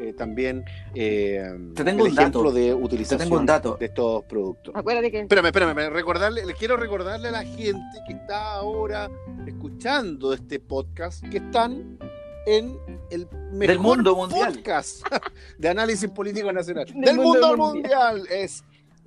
[0.00, 1.42] eh, también eh,
[1.74, 2.52] Te tengo el un ejemplo dato.
[2.52, 3.76] de utilización Te tengo un dato.
[3.78, 4.74] de estos productos.
[4.76, 9.08] acuérdate que Espérame, espérame, recordarle, le quiero recordarle a la gente que está ahora
[9.46, 11.98] escuchando este podcast que están
[12.46, 12.76] en
[13.10, 14.52] el mejor Del mundo mundial.
[14.54, 15.06] podcast
[15.58, 16.84] de análisis político nacional.
[16.94, 18.26] Del Del, mundo, mundo mundial.
[18.30, 18.62] Es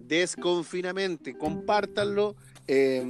[0.08, 1.38] Desconfinamente.
[1.38, 2.36] Compártanlo.
[2.70, 3.02] eh,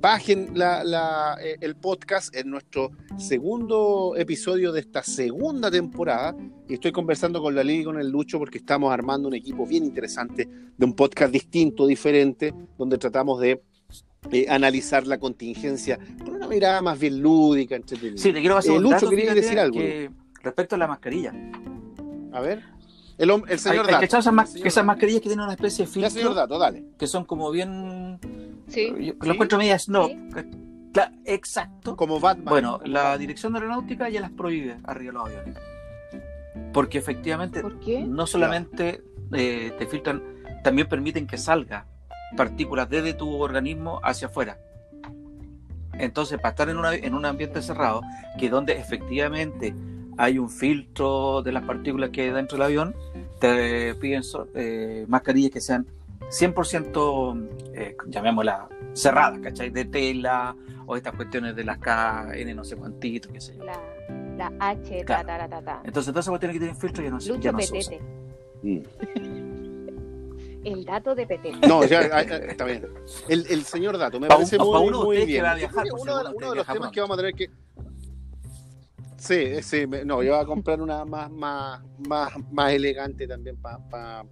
[0.00, 6.34] bajen la- la- eh, el podcast en nuestro segundo episodio de esta segunda temporada.
[6.68, 9.64] Y estoy conversando con la Lili y con el Lucho porque estamos armando un equipo
[9.64, 13.62] bien interesante de un podcast distinto, diferente, donde tratamos de
[14.32, 18.20] eh, analizar la contingencia con una mirada más bien lúdica, entretenida.
[18.20, 19.78] Sí, te quiero pasar Eh, Lucho, dato, ¿querías fíjate, decir algo?
[19.78, 20.10] que
[20.42, 21.32] respecto a la mascarilla.
[22.32, 22.64] A ver,
[23.18, 24.04] el, el señor hay Dato.
[24.04, 26.84] esas, Señor mascarillas que tienen una especie de Ya, señor filtro Dato, dale.
[26.98, 28.18] que son como bien.
[28.68, 28.88] sí.
[28.90, 29.14] Yo Sí.
[29.20, 30.08] lo encuentro media snob.
[30.10, 30.16] Sí.
[30.92, 31.96] Cla- exacto.
[31.96, 32.46] Como Batman.
[32.46, 35.58] Bueno, la Dirección de Aeronáutica ya las prohíbe arriba de los aviones.
[36.72, 38.00] Porque efectivamente ¿Por qué?
[38.00, 39.02] no solamente
[39.32, 40.22] eh, te filtran,
[40.62, 41.86] también permiten que salga
[42.36, 44.58] partículas desde tu organismo hacia afuera.
[45.98, 48.02] Entonces, para estar en, una- en un ambiente cerrado,
[48.38, 49.74] que donde efectivamente
[50.16, 52.94] hay un filtro de las partículas que hay dentro del avión,
[53.40, 55.86] te piden so- eh, mascarillas que sean
[56.30, 57.36] 100%,
[57.74, 58.62] eh, llamémoslas,
[58.94, 59.70] cerradas, ¿cachai?
[59.70, 63.64] De tela o estas cuestiones de las KN, no sé cuántito, qué sé yo.
[63.64, 63.80] La,
[64.36, 65.26] la H, ta, Claro.
[65.26, 65.80] ta, ta, ta, ta.
[65.84, 67.94] Entonces, todas esas cuestiones que tienen filtro ya no, se- ya Lucho no se usan.
[67.94, 68.04] Petete.
[68.62, 68.82] Mm.
[70.64, 71.68] El dato de Petete.
[71.68, 72.84] No, ya, ah, ah, está bien.
[73.28, 75.32] El, el señor Dato, me Pa' parece un- pa' muy, uno de muy ustedes que
[75.32, 75.44] bien.
[75.44, 77.20] va a Yo viajar, creo que por uno, de, uno los temas que vamos a
[77.20, 77.50] tener que...
[79.26, 83.56] Sí, sí, me- no, yo voy a comprar una más, más, más, más elegante también
[83.56, 84.24] para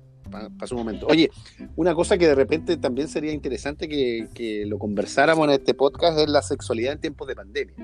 [0.67, 1.09] su momento.
[1.09, 1.31] Oye,
[1.75, 6.29] una cosa que de repente también sería interesante que, lo conversáramos en este podcast es
[6.29, 7.75] la sexualidad en tiempos de pandemia.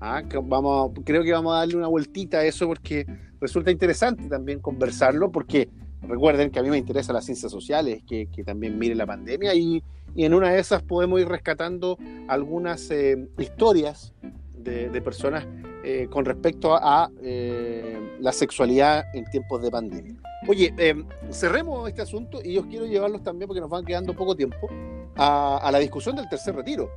[0.00, 3.06] Ah, que vamos, creo que vamos a darle una vueltita a eso porque
[3.40, 5.68] resulta interesante también conversarlo porque
[6.02, 9.82] recuerden que a mí me interesa las ciencias sociales, que, también mire la pandemia y,
[10.14, 11.96] en una de esas podemos ir rescatando
[12.28, 14.12] algunas eh, historias
[14.54, 15.46] de personas
[15.84, 20.14] eh, con respecto a, eh, la sexualidad en tiempos de pandemia.
[20.48, 20.94] Oye, eh,
[21.30, 24.68] cerremos este asunto y yo quiero llevarlos también, porque nos van quedando poco tiempo,
[25.16, 26.90] a, a la discusión del tercer retiro,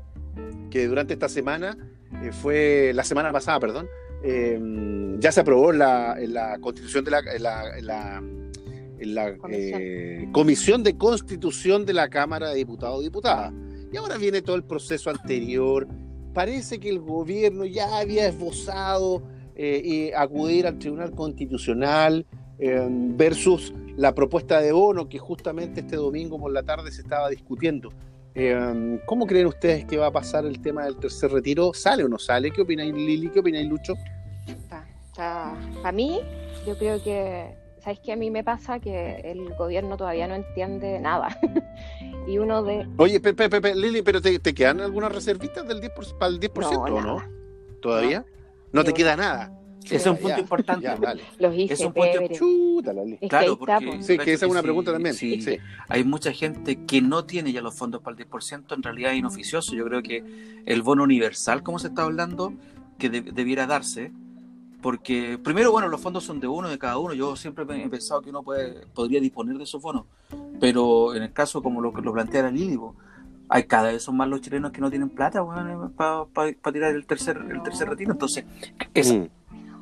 [0.70, 1.78] que durante esta semana,
[2.24, 3.88] eh, fue la semana pasada, perdón,
[4.24, 4.60] eh,
[5.20, 8.24] ya se aprobó la, la constitución de la, la, la-
[8.98, 9.80] en la, Comisión.
[9.84, 13.54] eh, comisión de constitución de la Cámara de Diputados y Diputadas.
[13.92, 15.86] Y ahora viene todo el proceso anterior.
[16.36, 19.24] Parece que el gobierno ya había esbozado
[19.56, 22.26] eh, acudir al Tribunal Constitucional
[22.60, 27.30] eh, versus la propuesta de bono que justamente este domingo por la tarde se estaba
[27.30, 27.94] discutiendo.
[28.36, 31.74] Eh, ¿Cómo creen ustedes que va a pasar el tema del tercer retiro?
[31.74, 32.52] ¿Sale o no sale?
[32.52, 33.30] ¿Qué opináis Lili?
[33.30, 33.94] ¿Qué opináis Lucho?
[35.16, 36.20] Para mí,
[36.68, 38.12] yo creo que, ¿sabes qué?
[38.14, 41.40] A mí me pasa que el gobierno todavía no entiende nada.
[42.28, 42.88] y uno de...
[42.98, 46.62] Oye, Pepe, Pepe, Lili, ¿pero te, te quedan algunas reservitas del 10 para el 10%
[46.72, 47.24] No, o no?
[47.82, 48.26] ¿Todavía?
[48.74, 49.58] ¿No te Yo- queda nada?
[49.86, 50.84] Ese es un punto ya, importante.
[50.84, 51.22] Ya, dale.
[51.38, 52.28] Los Es un punto-.
[52.34, 52.92] Chuta.
[53.22, 54.02] Es Claro, está, porque- po.
[54.02, 55.14] Sí, que esa es una Sí, pregunta también.
[55.14, 55.40] sí.
[55.44, 55.60] Sí.
[55.88, 59.20] hay mucha gente que no tiene ya los fondos para el 10%, en realidad es
[59.20, 59.76] inoficioso.
[59.76, 60.24] Yo creo que
[60.66, 62.52] el bono universal, como se está hablando,
[62.98, 64.12] que de- debiera darse,
[64.86, 67.16] porque primero, bueno, los fondos son de uno, de cada uno.
[67.16, 70.04] Yo siempre he pensado que uno puede, podría disponer de esos bonos,
[70.60, 72.80] pero en el caso como lo, lo plantea la Lili,
[73.50, 75.44] hay cada vez son más los chilenos que no tienen plata
[75.96, 78.12] para tirar el tercer, el tercer retiro.
[78.12, 78.46] Entonces,
[78.94, 79.26] es, Mm.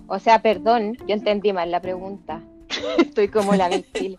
[0.08, 2.42] O sea, perdón, yo entendí mal la pregunta.
[2.98, 4.16] Estoy como la Michil.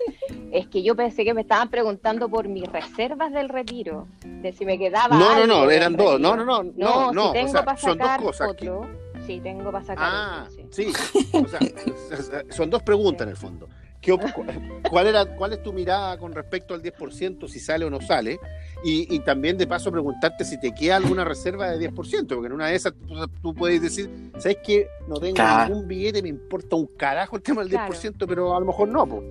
[0.53, 4.67] Es que yo pensé que me estaban preguntando por mis reservas del retiro, de si
[4.67, 5.17] me quedaba.
[5.17, 6.21] No, no, algo no, eran dos.
[6.21, 7.27] No, no, no, no, No, no.
[7.29, 8.51] si tengo o sea, para son dos cosas.
[8.51, 8.87] otro,
[9.27, 10.65] sí tengo para sacar Ah, sí.
[10.71, 10.93] sí.
[11.33, 11.61] O sea,
[12.51, 13.69] son dos preguntas en el fondo.
[14.01, 14.45] ¿Qué op- cu-
[14.91, 18.39] cuál, era, ¿Cuál es tu mirada con respecto al 10%, si sale o no sale?
[18.85, 22.53] Y, y también de paso preguntarte si te queda alguna reserva de 10%, porque en
[22.53, 24.89] una de esas tú, tú puedes decir, ¿sabes qué?
[25.09, 25.73] No tengo Claro.
[25.73, 27.91] ningún billete, me importa un carajo el tema del Claro.
[27.95, 29.23] 10%, pero a lo mejor no, po.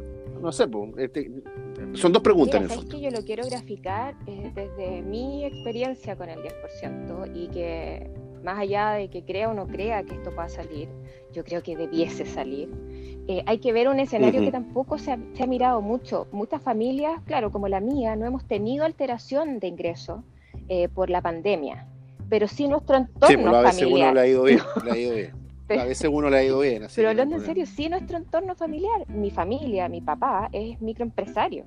[0.42, 0.68] no sé.
[0.68, 0.90] po.
[0.98, 1.30] Este,
[1.94, 2.98] son dos preguntas Mira, en el sabes fondo.
[2.98, 8.10] que yo lo quiero graficar eh, desde mi experiencia con el 10% y que
[8.44, 10.90] más allá de que crea o no crea que esto va a salir,
[11.32, 12.70] yo creo que debiese salir.
[13.28, 16.28] Eh, hay que ver un escenario que tampoco se ha, mirado mucho.
[16.32, 20.22] Muchas familias, claro, como la mía, no hemos tenido alteración de ingresos
[20.68, 21.88] eh, por la pandemia,
[22.30, 24.12] pero sí nuestro entorno sí, pues, a veces familiar.
[24.12, 25.80] Uno le ha ido bien, le ha ido bien.
[25.80, 26.88] a veces uno le ha ido bien.
[26.96, 31.66] pero hablando en serio, sí nuestro entorno familiar, mi familia, mi papá es microempresario.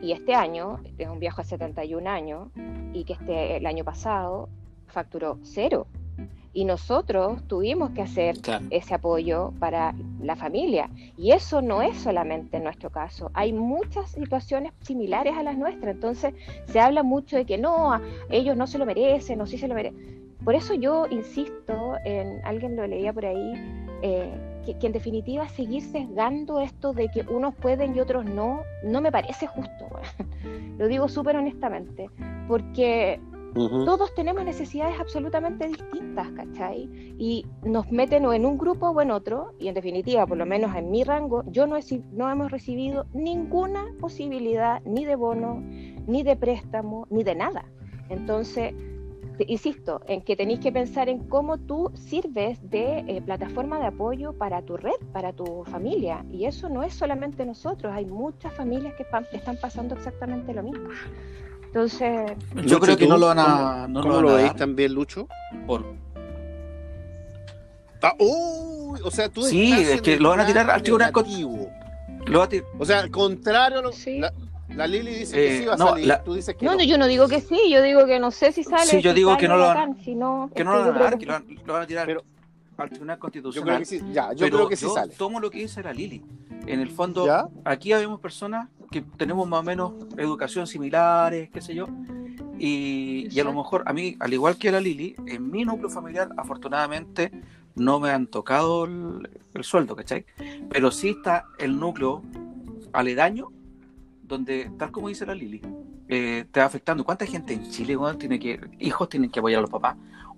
[0.00, 2.48] Y este año, es un viejo de 71 años,
[2.92, 4.48] y que este, el año pasado
[4.86, 5.86] facturó cero.
[6.54, 8.36] Y nosotros tuvimos que hacer
[8.70, 10.88] ese apoyo para la familia.
[11.18, 13.30] Y eso no es solamente en nuestro caso.
[13.34, 15.94] Hay muchas situaciones similares a las nuestras.
[15.94, 16.32] Entonces
[16.66, 19.74] se habla mucho de que no, ellos no se lo merecen o sí se lo
[19.74, 20.24] merecen.
[20.44, 23.54] Por eso yo insisto en, alguien lo leía por ahí,
[24.02, 24.30] eh,
[24.64, 29.10] que, en definitiva seguir sesgando esto de que unos pueden y otros no, no me
[29.10, 29.88] parece justo.
[30.78, 32.10] lo digo súper honestamente,
[32.46, 33.18] porque
[33.54, 36.88] todos tenemos necesidades absolutamente distintas, ¿cachai?
[37.18, 40.46] Y nos meten o en un grupo o en otro, y en definitiva, por lo
[40.46, 45.62] menos en mi rango, yo no, he, no hemos recibido ninguna posibilidad ni de bono,
[46.06, 47.64] ni de préstamo, ni de nada.
[48.08, 48.74] Entonces,
[49.46, 54.32] insisto, en que tenéis que pensar en cómo tú sirves de eh, plataforma de apoyo
[54.32, 56.24] para tu red, para tu familia.
[56.30, 60.88] Y eso no es solamente nosotros, hay muchas familias que están pasando exactamente lo mismo.
[61.74, 62.32] Entonces.
[62.66, 63.88] Yo creo que no lo van a.
[63.88, 65.26] No ¿Cómo lo, veis también, Lucho?
[65.66, 65.84] Por.
[68.00, 71.10] Ah, o sea, tú Sí, es que lo van a tirar al tribunal
[72.26, 72.68] Lo va a tirar.
[72.78, 73.82] O sea, al contrario,
[74.68, 76.14] la, Lili dice que sí va a eh, salir.
[76.24, 78.52] Tú dices que no, no, yo no digo que sí, yo digo que no sé
[78.52, 78.86] si sale.
[78.86, 81.32] Sí, yo digo que no lo van, que no lo van a dar, que lo
[81.72, 82.06] van, a tirar.
[82.06, 82.22] Pero,
[82.76, 83.54] al Tribunal Constitucional.
[83.54, 85.12] Yo creo que sí, ya, yo creo que sí yo sale.
[85.14, 86.22] Tomo lo que dice la Lili.
[86.66, 91.74] En el fondo, aquí habemos personas que tenemos más o menos educación similares, qué sé
[91.74, 91.88] yo,
[92.60, 95.64] y, y, a lo mejor a mí, al igual que a la Lili, en mi
[95.64, 97.32] núcleo familiar, afortunadamente,
[97.74, 100.26] no me han tocado el, sueldo, ¿cachai?
[100.70, 102.22] Pero sí está el núcleo
[102.92, 103.48] aledaño,
[104.22, 105.60] donde, tal como dice la Lili,
[106.06, 107.04] eh, te va afectando.
[107.04, 109.96] ¿Cuánta gente en Chile tiene que, hijos tienen que apoyar a los papás?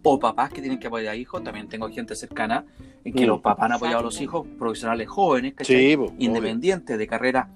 [0.08, 1.42] o papás que tienen que apoyar a hijos.
[1.42, 2.64] También tengo gente cercana
[3.04, 3.28] en que mm.
[3.28, 5.98] los papás han apoyado a los hijos profesionales jóvenes, ¿cachai?
[6.18, 7.48] Independientes de carrera,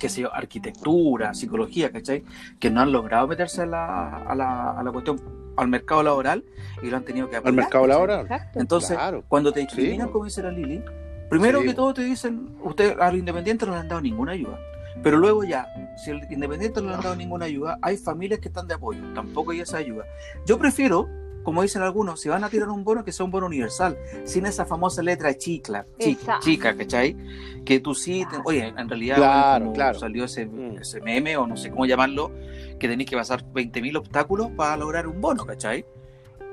[0.00, 2.24] qué sé yo, arquitectura, psicología, ¿cachai?
[2.58, 5.20] Que no han logrado meterse a la, a la, a la cuestión
[5.56, 6.44] al mercado laboral
[6.82, 7.50] y lo han tenido que apoyar.
[7.50, 8.26] Al mercado laboral.
[8.54, 10.82] Entonces, cuando te discriminan, como dice la Lili,
[11.28, 14.58] primero que todo te dicen, usted al independiente no le han dado ninguna ayuda.
[15.02, 18.48] Pero luego ya, si al independiente no le han dado ninguna ayuda, hay familias que
[18.48, 20.04] están de apoyo, tampoco hay esa ayuda.
[20.46, 21.08] Yo prefiero
[21.42, 24.46] como dicen algunos, si van a tirar un bono, que sea un bono universal, sin
[24.46, 27.16] esa famosa letra chicla, chica, chica ¿cachai?
[27.64, 29.62] Que tú sí, oye, en realidad
[29.98, 30.78] salió ese, mm.
[30.78, 32.30] ese, meme, o no sé cómo llamarlo,
[32.78, 35.84] que tenéis que pasar 20.000 obstáculos para lograr un bono, ¿cachai?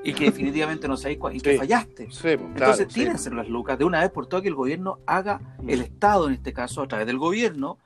[0.04, 2.06] Y que definitivamente no sabéis y que fallaste.
[2.06, 5.70] Pues, Entonces, tírense las lucas de una vez por todas que el gobierno haga, mm.
[5.70, 7.78] el Estado en este caso, a través del gobierno,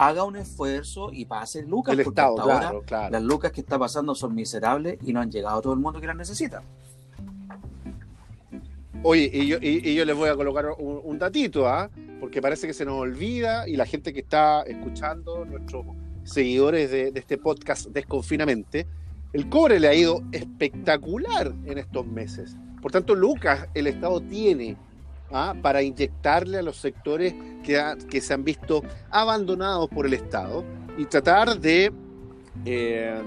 [0.00, 4.14] haga un esfuerzo y pase lucas, el porque Estado, ahora las lucas que está pasando
[4.14, 6.62] son miserables y no han llegado a todo el mundo que las necesita.
[9.02, 11.90] Oye, y yo, y, yo les voy a colocar un, datito, ¿ah?
[12.18, 15.84] porque parece que se nos olvida y la gente que está escuchando, nuestros
[16.24, 18.86] seguidores de, de este podcast Desconfinamente,
[19.34, 22.56] el cobre le ha ido espectacular en estos meses.
[22.80, 24.78] Por tanto, Lucas, el Estado tiene
[25.32, 25.54] ¿ah?
[25.60, 30.64] para inyectarle a los sectores que, que, se han visto abandonados por el Estado
[30.98, 31.92] y tratar de
[32.64, 33.20] eh,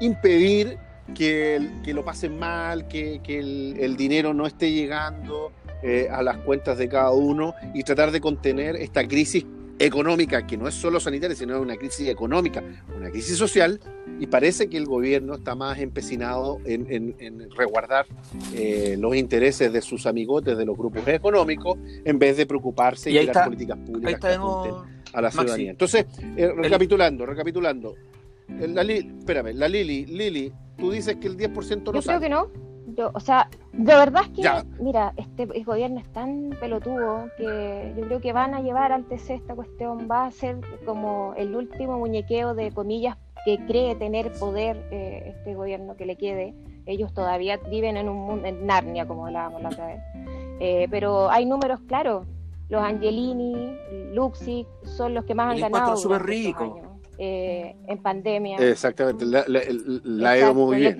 [0.00, 0.78] impedir
[1.14, 6.38] que, que, lo pasen mal, que, que el, dinero no esté llegando eh, a las
[6.38, 9.44] cuentas de cada uno y tratar de contener esta crisis
[9.86, 12.62] económica, que no es solo sanitaria, sino una crisis económica,
[12.96, 13.80] una crisis social,
[14.20, 18.06] y parece que el gobierno está más empecinado en, en, resguardar
[18.54, 23.22] eh, los intereses de sus amigotes de los grupos económicos, en vez de preocuparse y,
[23.24, 25.70] las políticas públicas que a la ciudadanía.
[25.72, 27.94] Entonces, eh, recapitulando, recapitulando,
[28.48, 32.28] eh, la, espérame, la Lili, Lili, tú dices que el 10% no Yo creo que
[32.28, 37.94] no yo, o sea, de verdad es que, mira, este gobierno es tan pelotudo que
[37.96, 41.54] yo creo que van a llevar al TC esta cuestión, va a ser como el
[41.54, 46.54] último muñequeo de comillas que cree tener poder eh, este gobierno que le quede.
[46.86, 50.00] Ellos todavía viven en un mundo, en Narnia, como hablábamos la otra vez.
[50.60, 52.26] Eh, pero hay números claros.
[52.68, 53.76] Los Angelini,
[54.12, 55.96] Luxi, son los que más han ganado.
[55.96, 56.91] súper rico
[57.24, 58.56] eh, en pandemia.
[58.58, 60.98] Exactamente, la, la, muy bien.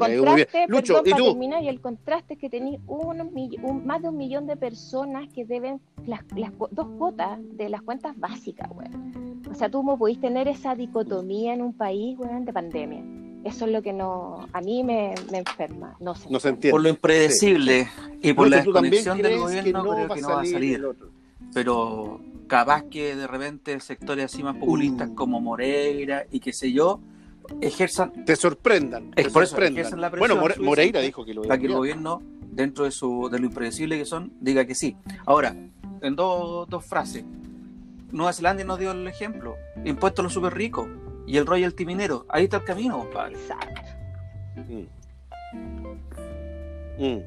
[0.68, 1.36] Lucho, ¿y tú?
[1.36, 5.80] y el contraste es que tenéis un, más de un millón de personas que deben
[6.06, 6.20] las,
[6.70, 8.86] dos cuotas de las cuentas básicas, güey.
[9.50, 13.02] O sea, tú cómo podéis tener esa dicotomía en un país, güey, de pandemia.
[13.42, 15.96] Eso es lo que no, a mí me, me enferma.
[15.98, 16.70] No, se no se entiende.
[16.70, 18.28] Por lo impredecible sí.
[18.28, 20.74] y por la desconexión del gobierno, que no creo que no va a salir salir.
[20.76, 21.10] el otro.
[21.52, 22.20] Pero
[22.52, 25.14] capaz que de repente sectores así más populistas Uh.
[25.14, 27.00] como Moreira y qué sé yo,
[27.62, 29.10] ejerzan Te sorprendan.
[29.12, 29.78] Te por sorprendan.
[29.80, 32.90] ejercen la presión bueno, More- Moreira dijo que lo para que el gobierno, dentro de,
[32.90, 34.94] su, de lo impredecible que son, diga que sí.
[35.24, 35.56] Ahora,
[36.02, 37.24] en dos, dos frases.
[38.10, 39.56] Nueva Zelanda nos dio el ejemplo.
[39.86, 40.86] Impuestos a los super ricos
[41.26, 42.26] y el royalty minero.
[42.28, 43.34] Ahí está el camino, compadre.
[43.36, 43.80] Exacto.
[44.56, 44.86] Mm.
[46.98, 47.22] Mm.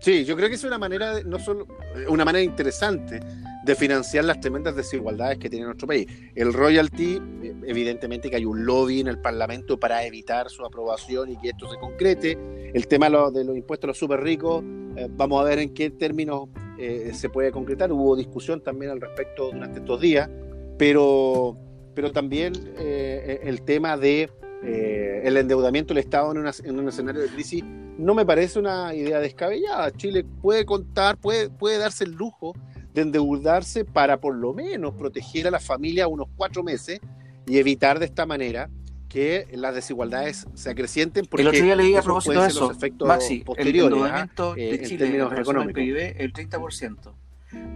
[0.00, 1.66] Sí, yo creo que es una manera, de- no solo
[2.08, 3.20] una manera interesante
[3.64, 6.06] de financiar las tremendas desigualdades que tiene nuestro país.
[6.34, 11.30] El royalty, eh, evidentemente que hay un lobby en el Parlamento para evitar su aprobación
[11.30, 12.38] y que esto se concrete.
[12.74, 14.62] El tema de los, impuestos a los súper ricos,
[14.96, 16.48] eh, vamos a ver en qué términos
[16.78, 17.90] eh, se puede concretar.
[17.92, 20.28] Hubo discusión también al respecto durante estos días,
[20.76, 21.56] pero,
[21.94, 24.28] pero también el tema de
[24.62, 27.62] el endeudamiento del Estado en, una- en un escenario de crisis
[27.96, 29.92] no me parece una idea descabellada.
[29.92, 32.54] Chile puede contar, puede, puede darse el lujo
[32.94, 37.00] de endeudarse para por lo menos proteger a la familia unos cuatro meses
[37.46, 38.70] y evitar de esta manera
[39.08, 42.70] que las desigualdades se acrecienten porque el otro día leí a propósito de ser los
[42.70, 43.86] eso, efectos Maxi, el posteriores ¿ah?
[43.86, 45.74] endeudamiento eh, de en Chile términos en económicos.
[45.74, 47.12] PIB, el 30%.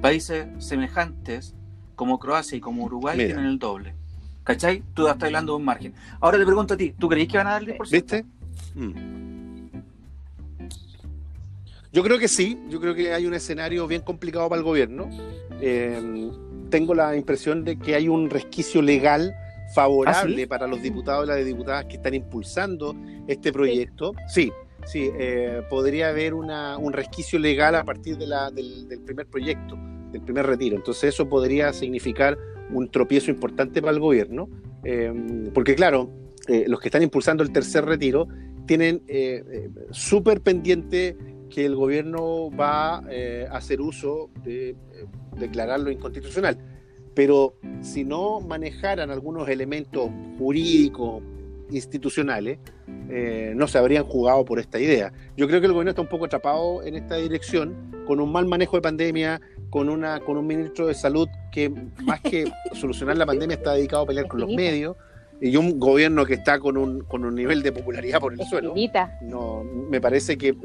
[0.01, 1.55] Países semejantes
[1.95, 3.29] como Croacia y como Uruguay Mira.
[3.29, 3.95] tienen el doble.
[4.45, 4.83] ¿Cachai?
[4.95, 5.95] Tú estás hablando de un margen.
[6.21, 7.91] Ahora te pregunto a ti, ¿tú creís que van a dar el 10%?
[7.91, 8.25] ¿Viste?
[8.75, 9.18] Mm.
[11.99, 15.11] Yo creo que sí, yo creo que hay un escenario bien complicado para el gobierno.
[15.61, 16.31] Eh,
[16.71, 19.35] tengo la impresión de que hay un resquicio legal
[19.75, 20.47] favorable ¿Ah, sí?
[20.47, 22.95] para los diputados y las diputadas que están impulsando
[23.27, 24.13] este proyecto.
[24.29, 24.53] Sí,
[24.87, 29.27] sí, eh, podría haber una- un resquicio legal a partir de la- del, del primer
[29.27, 29.77] proyecto,
[30.13, 30.77] del primer retiro.
[30.77, 32.39] Entonces eso podría significar
[32.71, 34.49] un tropiezo importante para el gobierno,
[34.85, 35.13] eh,
[35.53, 36.09] porque claro,
[36.47, 38.29] eh, los que están impulsando el tercer retiro
[38.69, 39.03] tienen
[39.91, 41.17] súper pendiente
[41.49, 44.77] que el gobierno va eh, a hacer uso de eh,
[45.37, 46.59] declararlo inconstitucional.
[47.15, 51.23] Pero si no manejaran algunos elementos jurídicos,
[51.71, 52.59] institucionales,
[53.11, 55.13] eh, no se habrían jugado por esta idea.
[55.37, 58.47] Yo creo que el gobierno está un poco atrapado en esta dirección, con un mal
[58.47, 59.41] manejo de pandemia,
[59.71, 61.71] con, una, con un ministro de salud que
[62.03, 64.97] más que solucionar la pandemia está dedicado a pelear con los medios,
[65.41, 68.75] y un gobierno que está con un, con un nivel de popularidad por el suelo
[69.23, 70.57] no me parece que,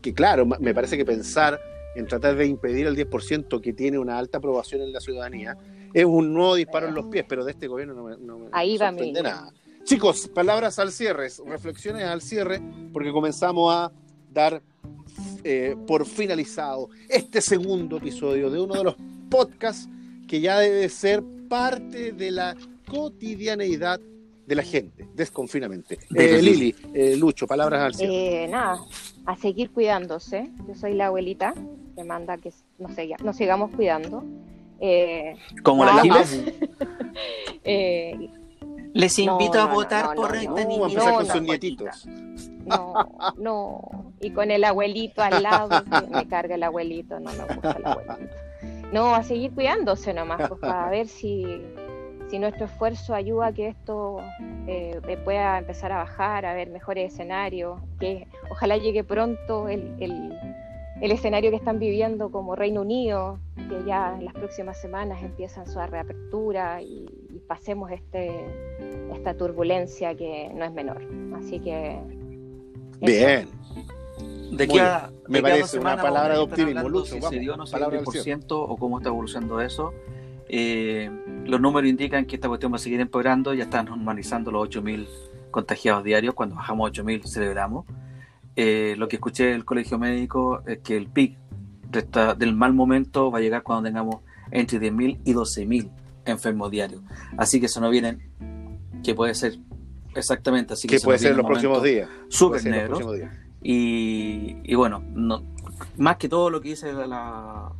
[0.00, 1.60] que claro, me parece que pensar
[1.94, 5.56] en tratar de impedir el 10% que tiene una alta aprobación en la ciudadanía
[5.92, 8.46] es un nuevo disparo en los pies, pero de este gobierno no me, no me
[8.52, 9.52] Ahí va sorprende nada.
[9.84, 12.60] Chicos, palabras al cierre, reflexiones al cierre,
[12.92, 13.90] porque comenzamos a
[14.32, 14.62] dar
[15.42, 18.96] eh, por finalizado este segundo episodio de uno de los
[19.28, 19.88] podcasts
[20.28, 22.56] que ya debe ser parte de la
[22.90, 24.00] cotidianeidad
[24.46, 25.98] de la gente, desconfinamente.
[26.10, 28.44] De Eh, Lili, eh, Lucho, palabras al cierre.
[28.44, 28.78] Eh, nada,
[29.26, 30.50] a seguir cuidándose.
[30.66, 31.54] Yo soy la abuelita
[31.96, 34.24] que manda que nos, siga- nos sigamos cuidando.
[34.80, 36.14] Eh, Como la Lili.
[37.64, 38.30] eh,
[38.92, 40.68] Les No, invito a no, votar no, por no, esta no.
[40.68, 40.84] Niña.
[40.84, 42.06] a empezar no, con no, sus no, nietitos.
[42.66, 42.94] no,
[43.38, 44.12] no.
[44.20, 47.86] Y con el abuelito al lado, que me carga el abuelito, no me gusta el
[47.86, 48.26] abuelito.
[48.92, 51.44] No, a seguir cuidándose nomás, pues, para ver si,
[52.30, 54.18] si nuestro esfuerzo ayuda a que esto
[54.68, 60.32] eh, pueda empezar a bajar, a ver mejores escenarios, que ojalá llegue pronto el, el,
[61.00, 65.66] el escenario que están viviendo como Reino Unido, que ya en las próximas semanas empiezan
[65.66, 68.32] su reapertura y, y pasemos este,
[69.12, 71.02] esta turbulencia que no es menor.
[71.36, 72.00] Así que...
[73.00, 73.06] eso.
[73.06, 73.48] Bien.
[74.52, 77.56] De a, Me de parece una palabra de optimismo, Lucho, Si vamos, se dio o
[77.56, 79.92] no se dio palabra el del 10% o cómo está evolucionando eso.
[80.52, 81.08] Eh,
[81.46, 83.54] los números indican que esta cuestión va a seguir empeorando.
[83.54, 85.06] Ya están normalizando los 8.000
[85.52, 86.34] contagiados diarios.
[86.34, 87.86] Cuando bajamos a 8.000 celebramos.
[88.56, 91.36] Eh, lo que escuché del colegio médico es que el pic
[91.88, 94.16] de esta- del mal momento va a llegar cuando tengamos
[94.50, 95.88] entre 10.000 y 12.000
[96.24, 97.00] enfermos diarios.
[97.36, 98.18] Así que eso no viene,
[99.04, 99.56] que puede ser
[100.16, 102.08] exactamente así que, puede ser en los próximos días.
[102.28, 102.98] Súper negro.
[103.62, 105.42] Y, y bueno, no,
[105.96, 107.72] más que todo lo que dice la, la,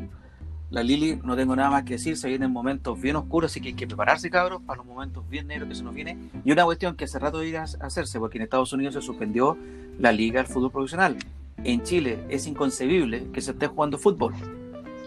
[0.70, 2.16] la Lili, no tengo nada más que decir.
[2.16, 5.48] Se vienen momentos bien oscuros, así que hay que prepararse, cabros, para los momentos bien
[5.48, 6.16] negros que se nos viene.
[6.44, 9.56] Y una cuestión que hace rato iba a hacerse, porque en Estados Unidos se suspendió
[9.98, 11.16] la Liga del Fútbol Profesional.
[11.64, 14.32] En Chile es inconcebible que se esté jugando fútbol.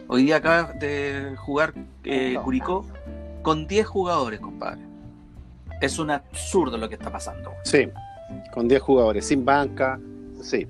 [0.07, 2.85] Hoy día acaba de jugar eh, Curicó
[3.41, 4.81] con 10 jugadores, compadre.
[5.81, 7.51] Es un absurdo lo que está pasando.
[7.63, 7.87] Sí,
[8.53, 9.99] con 10 jugadores, sin banca,
[10.41, 10.67] sí,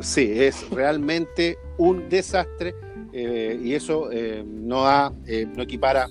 [0.00, 2.74] sí, es realmente un desastre
[3.18, 6.06] eh, y eso eh, no, da, eh, no equipara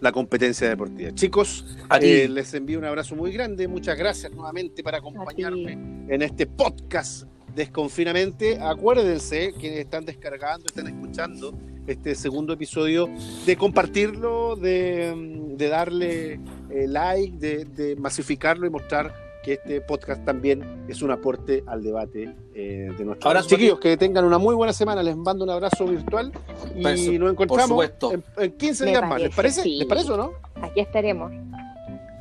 [0.00, 1.12] la competencia deportiva.
[1.14, 1.64] Chicos,
[2.00, 3.68] eh, les envío un abrazo muy grande.
[3.68, 5.72] Muchas gracias nuevamente por acompañarme
[6.08, 8.58] en este podcast Desconfinamente.
[8.60, 13.08] Acuérdense que están descargando, están escuchando este segundo episodio,
[13.44, 16.40] de compartirlo, de, darle
[16.70, 22.34] eh, like, de masificarlo y mostrar que este podcast también es un aporte al debate
[22.54, 25.02] eh, de nuestros Ahora, chiquillos, que tengan una muy buena semana.
[25.02, 26.32] Les mando un abrazo virtual
[26.74, 27.90] y nos encontramos
[28.38, 29.20] en, 15 días más.
[29.20, 29.66] ¿Les parece?
[29.66, 30.32] ¿Les parece o no?
[30.62, 31.32] Aquí estaremos.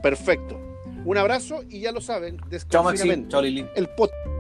[0.02, 0.60] Perfecto.
[1.06, 2.38] Un abrazo y ya lo saben,
[2.70, 3.28] Chao, Maxi.
[3.28, 3.66] Chao, Lili.
[3.76, 4.31] El podcast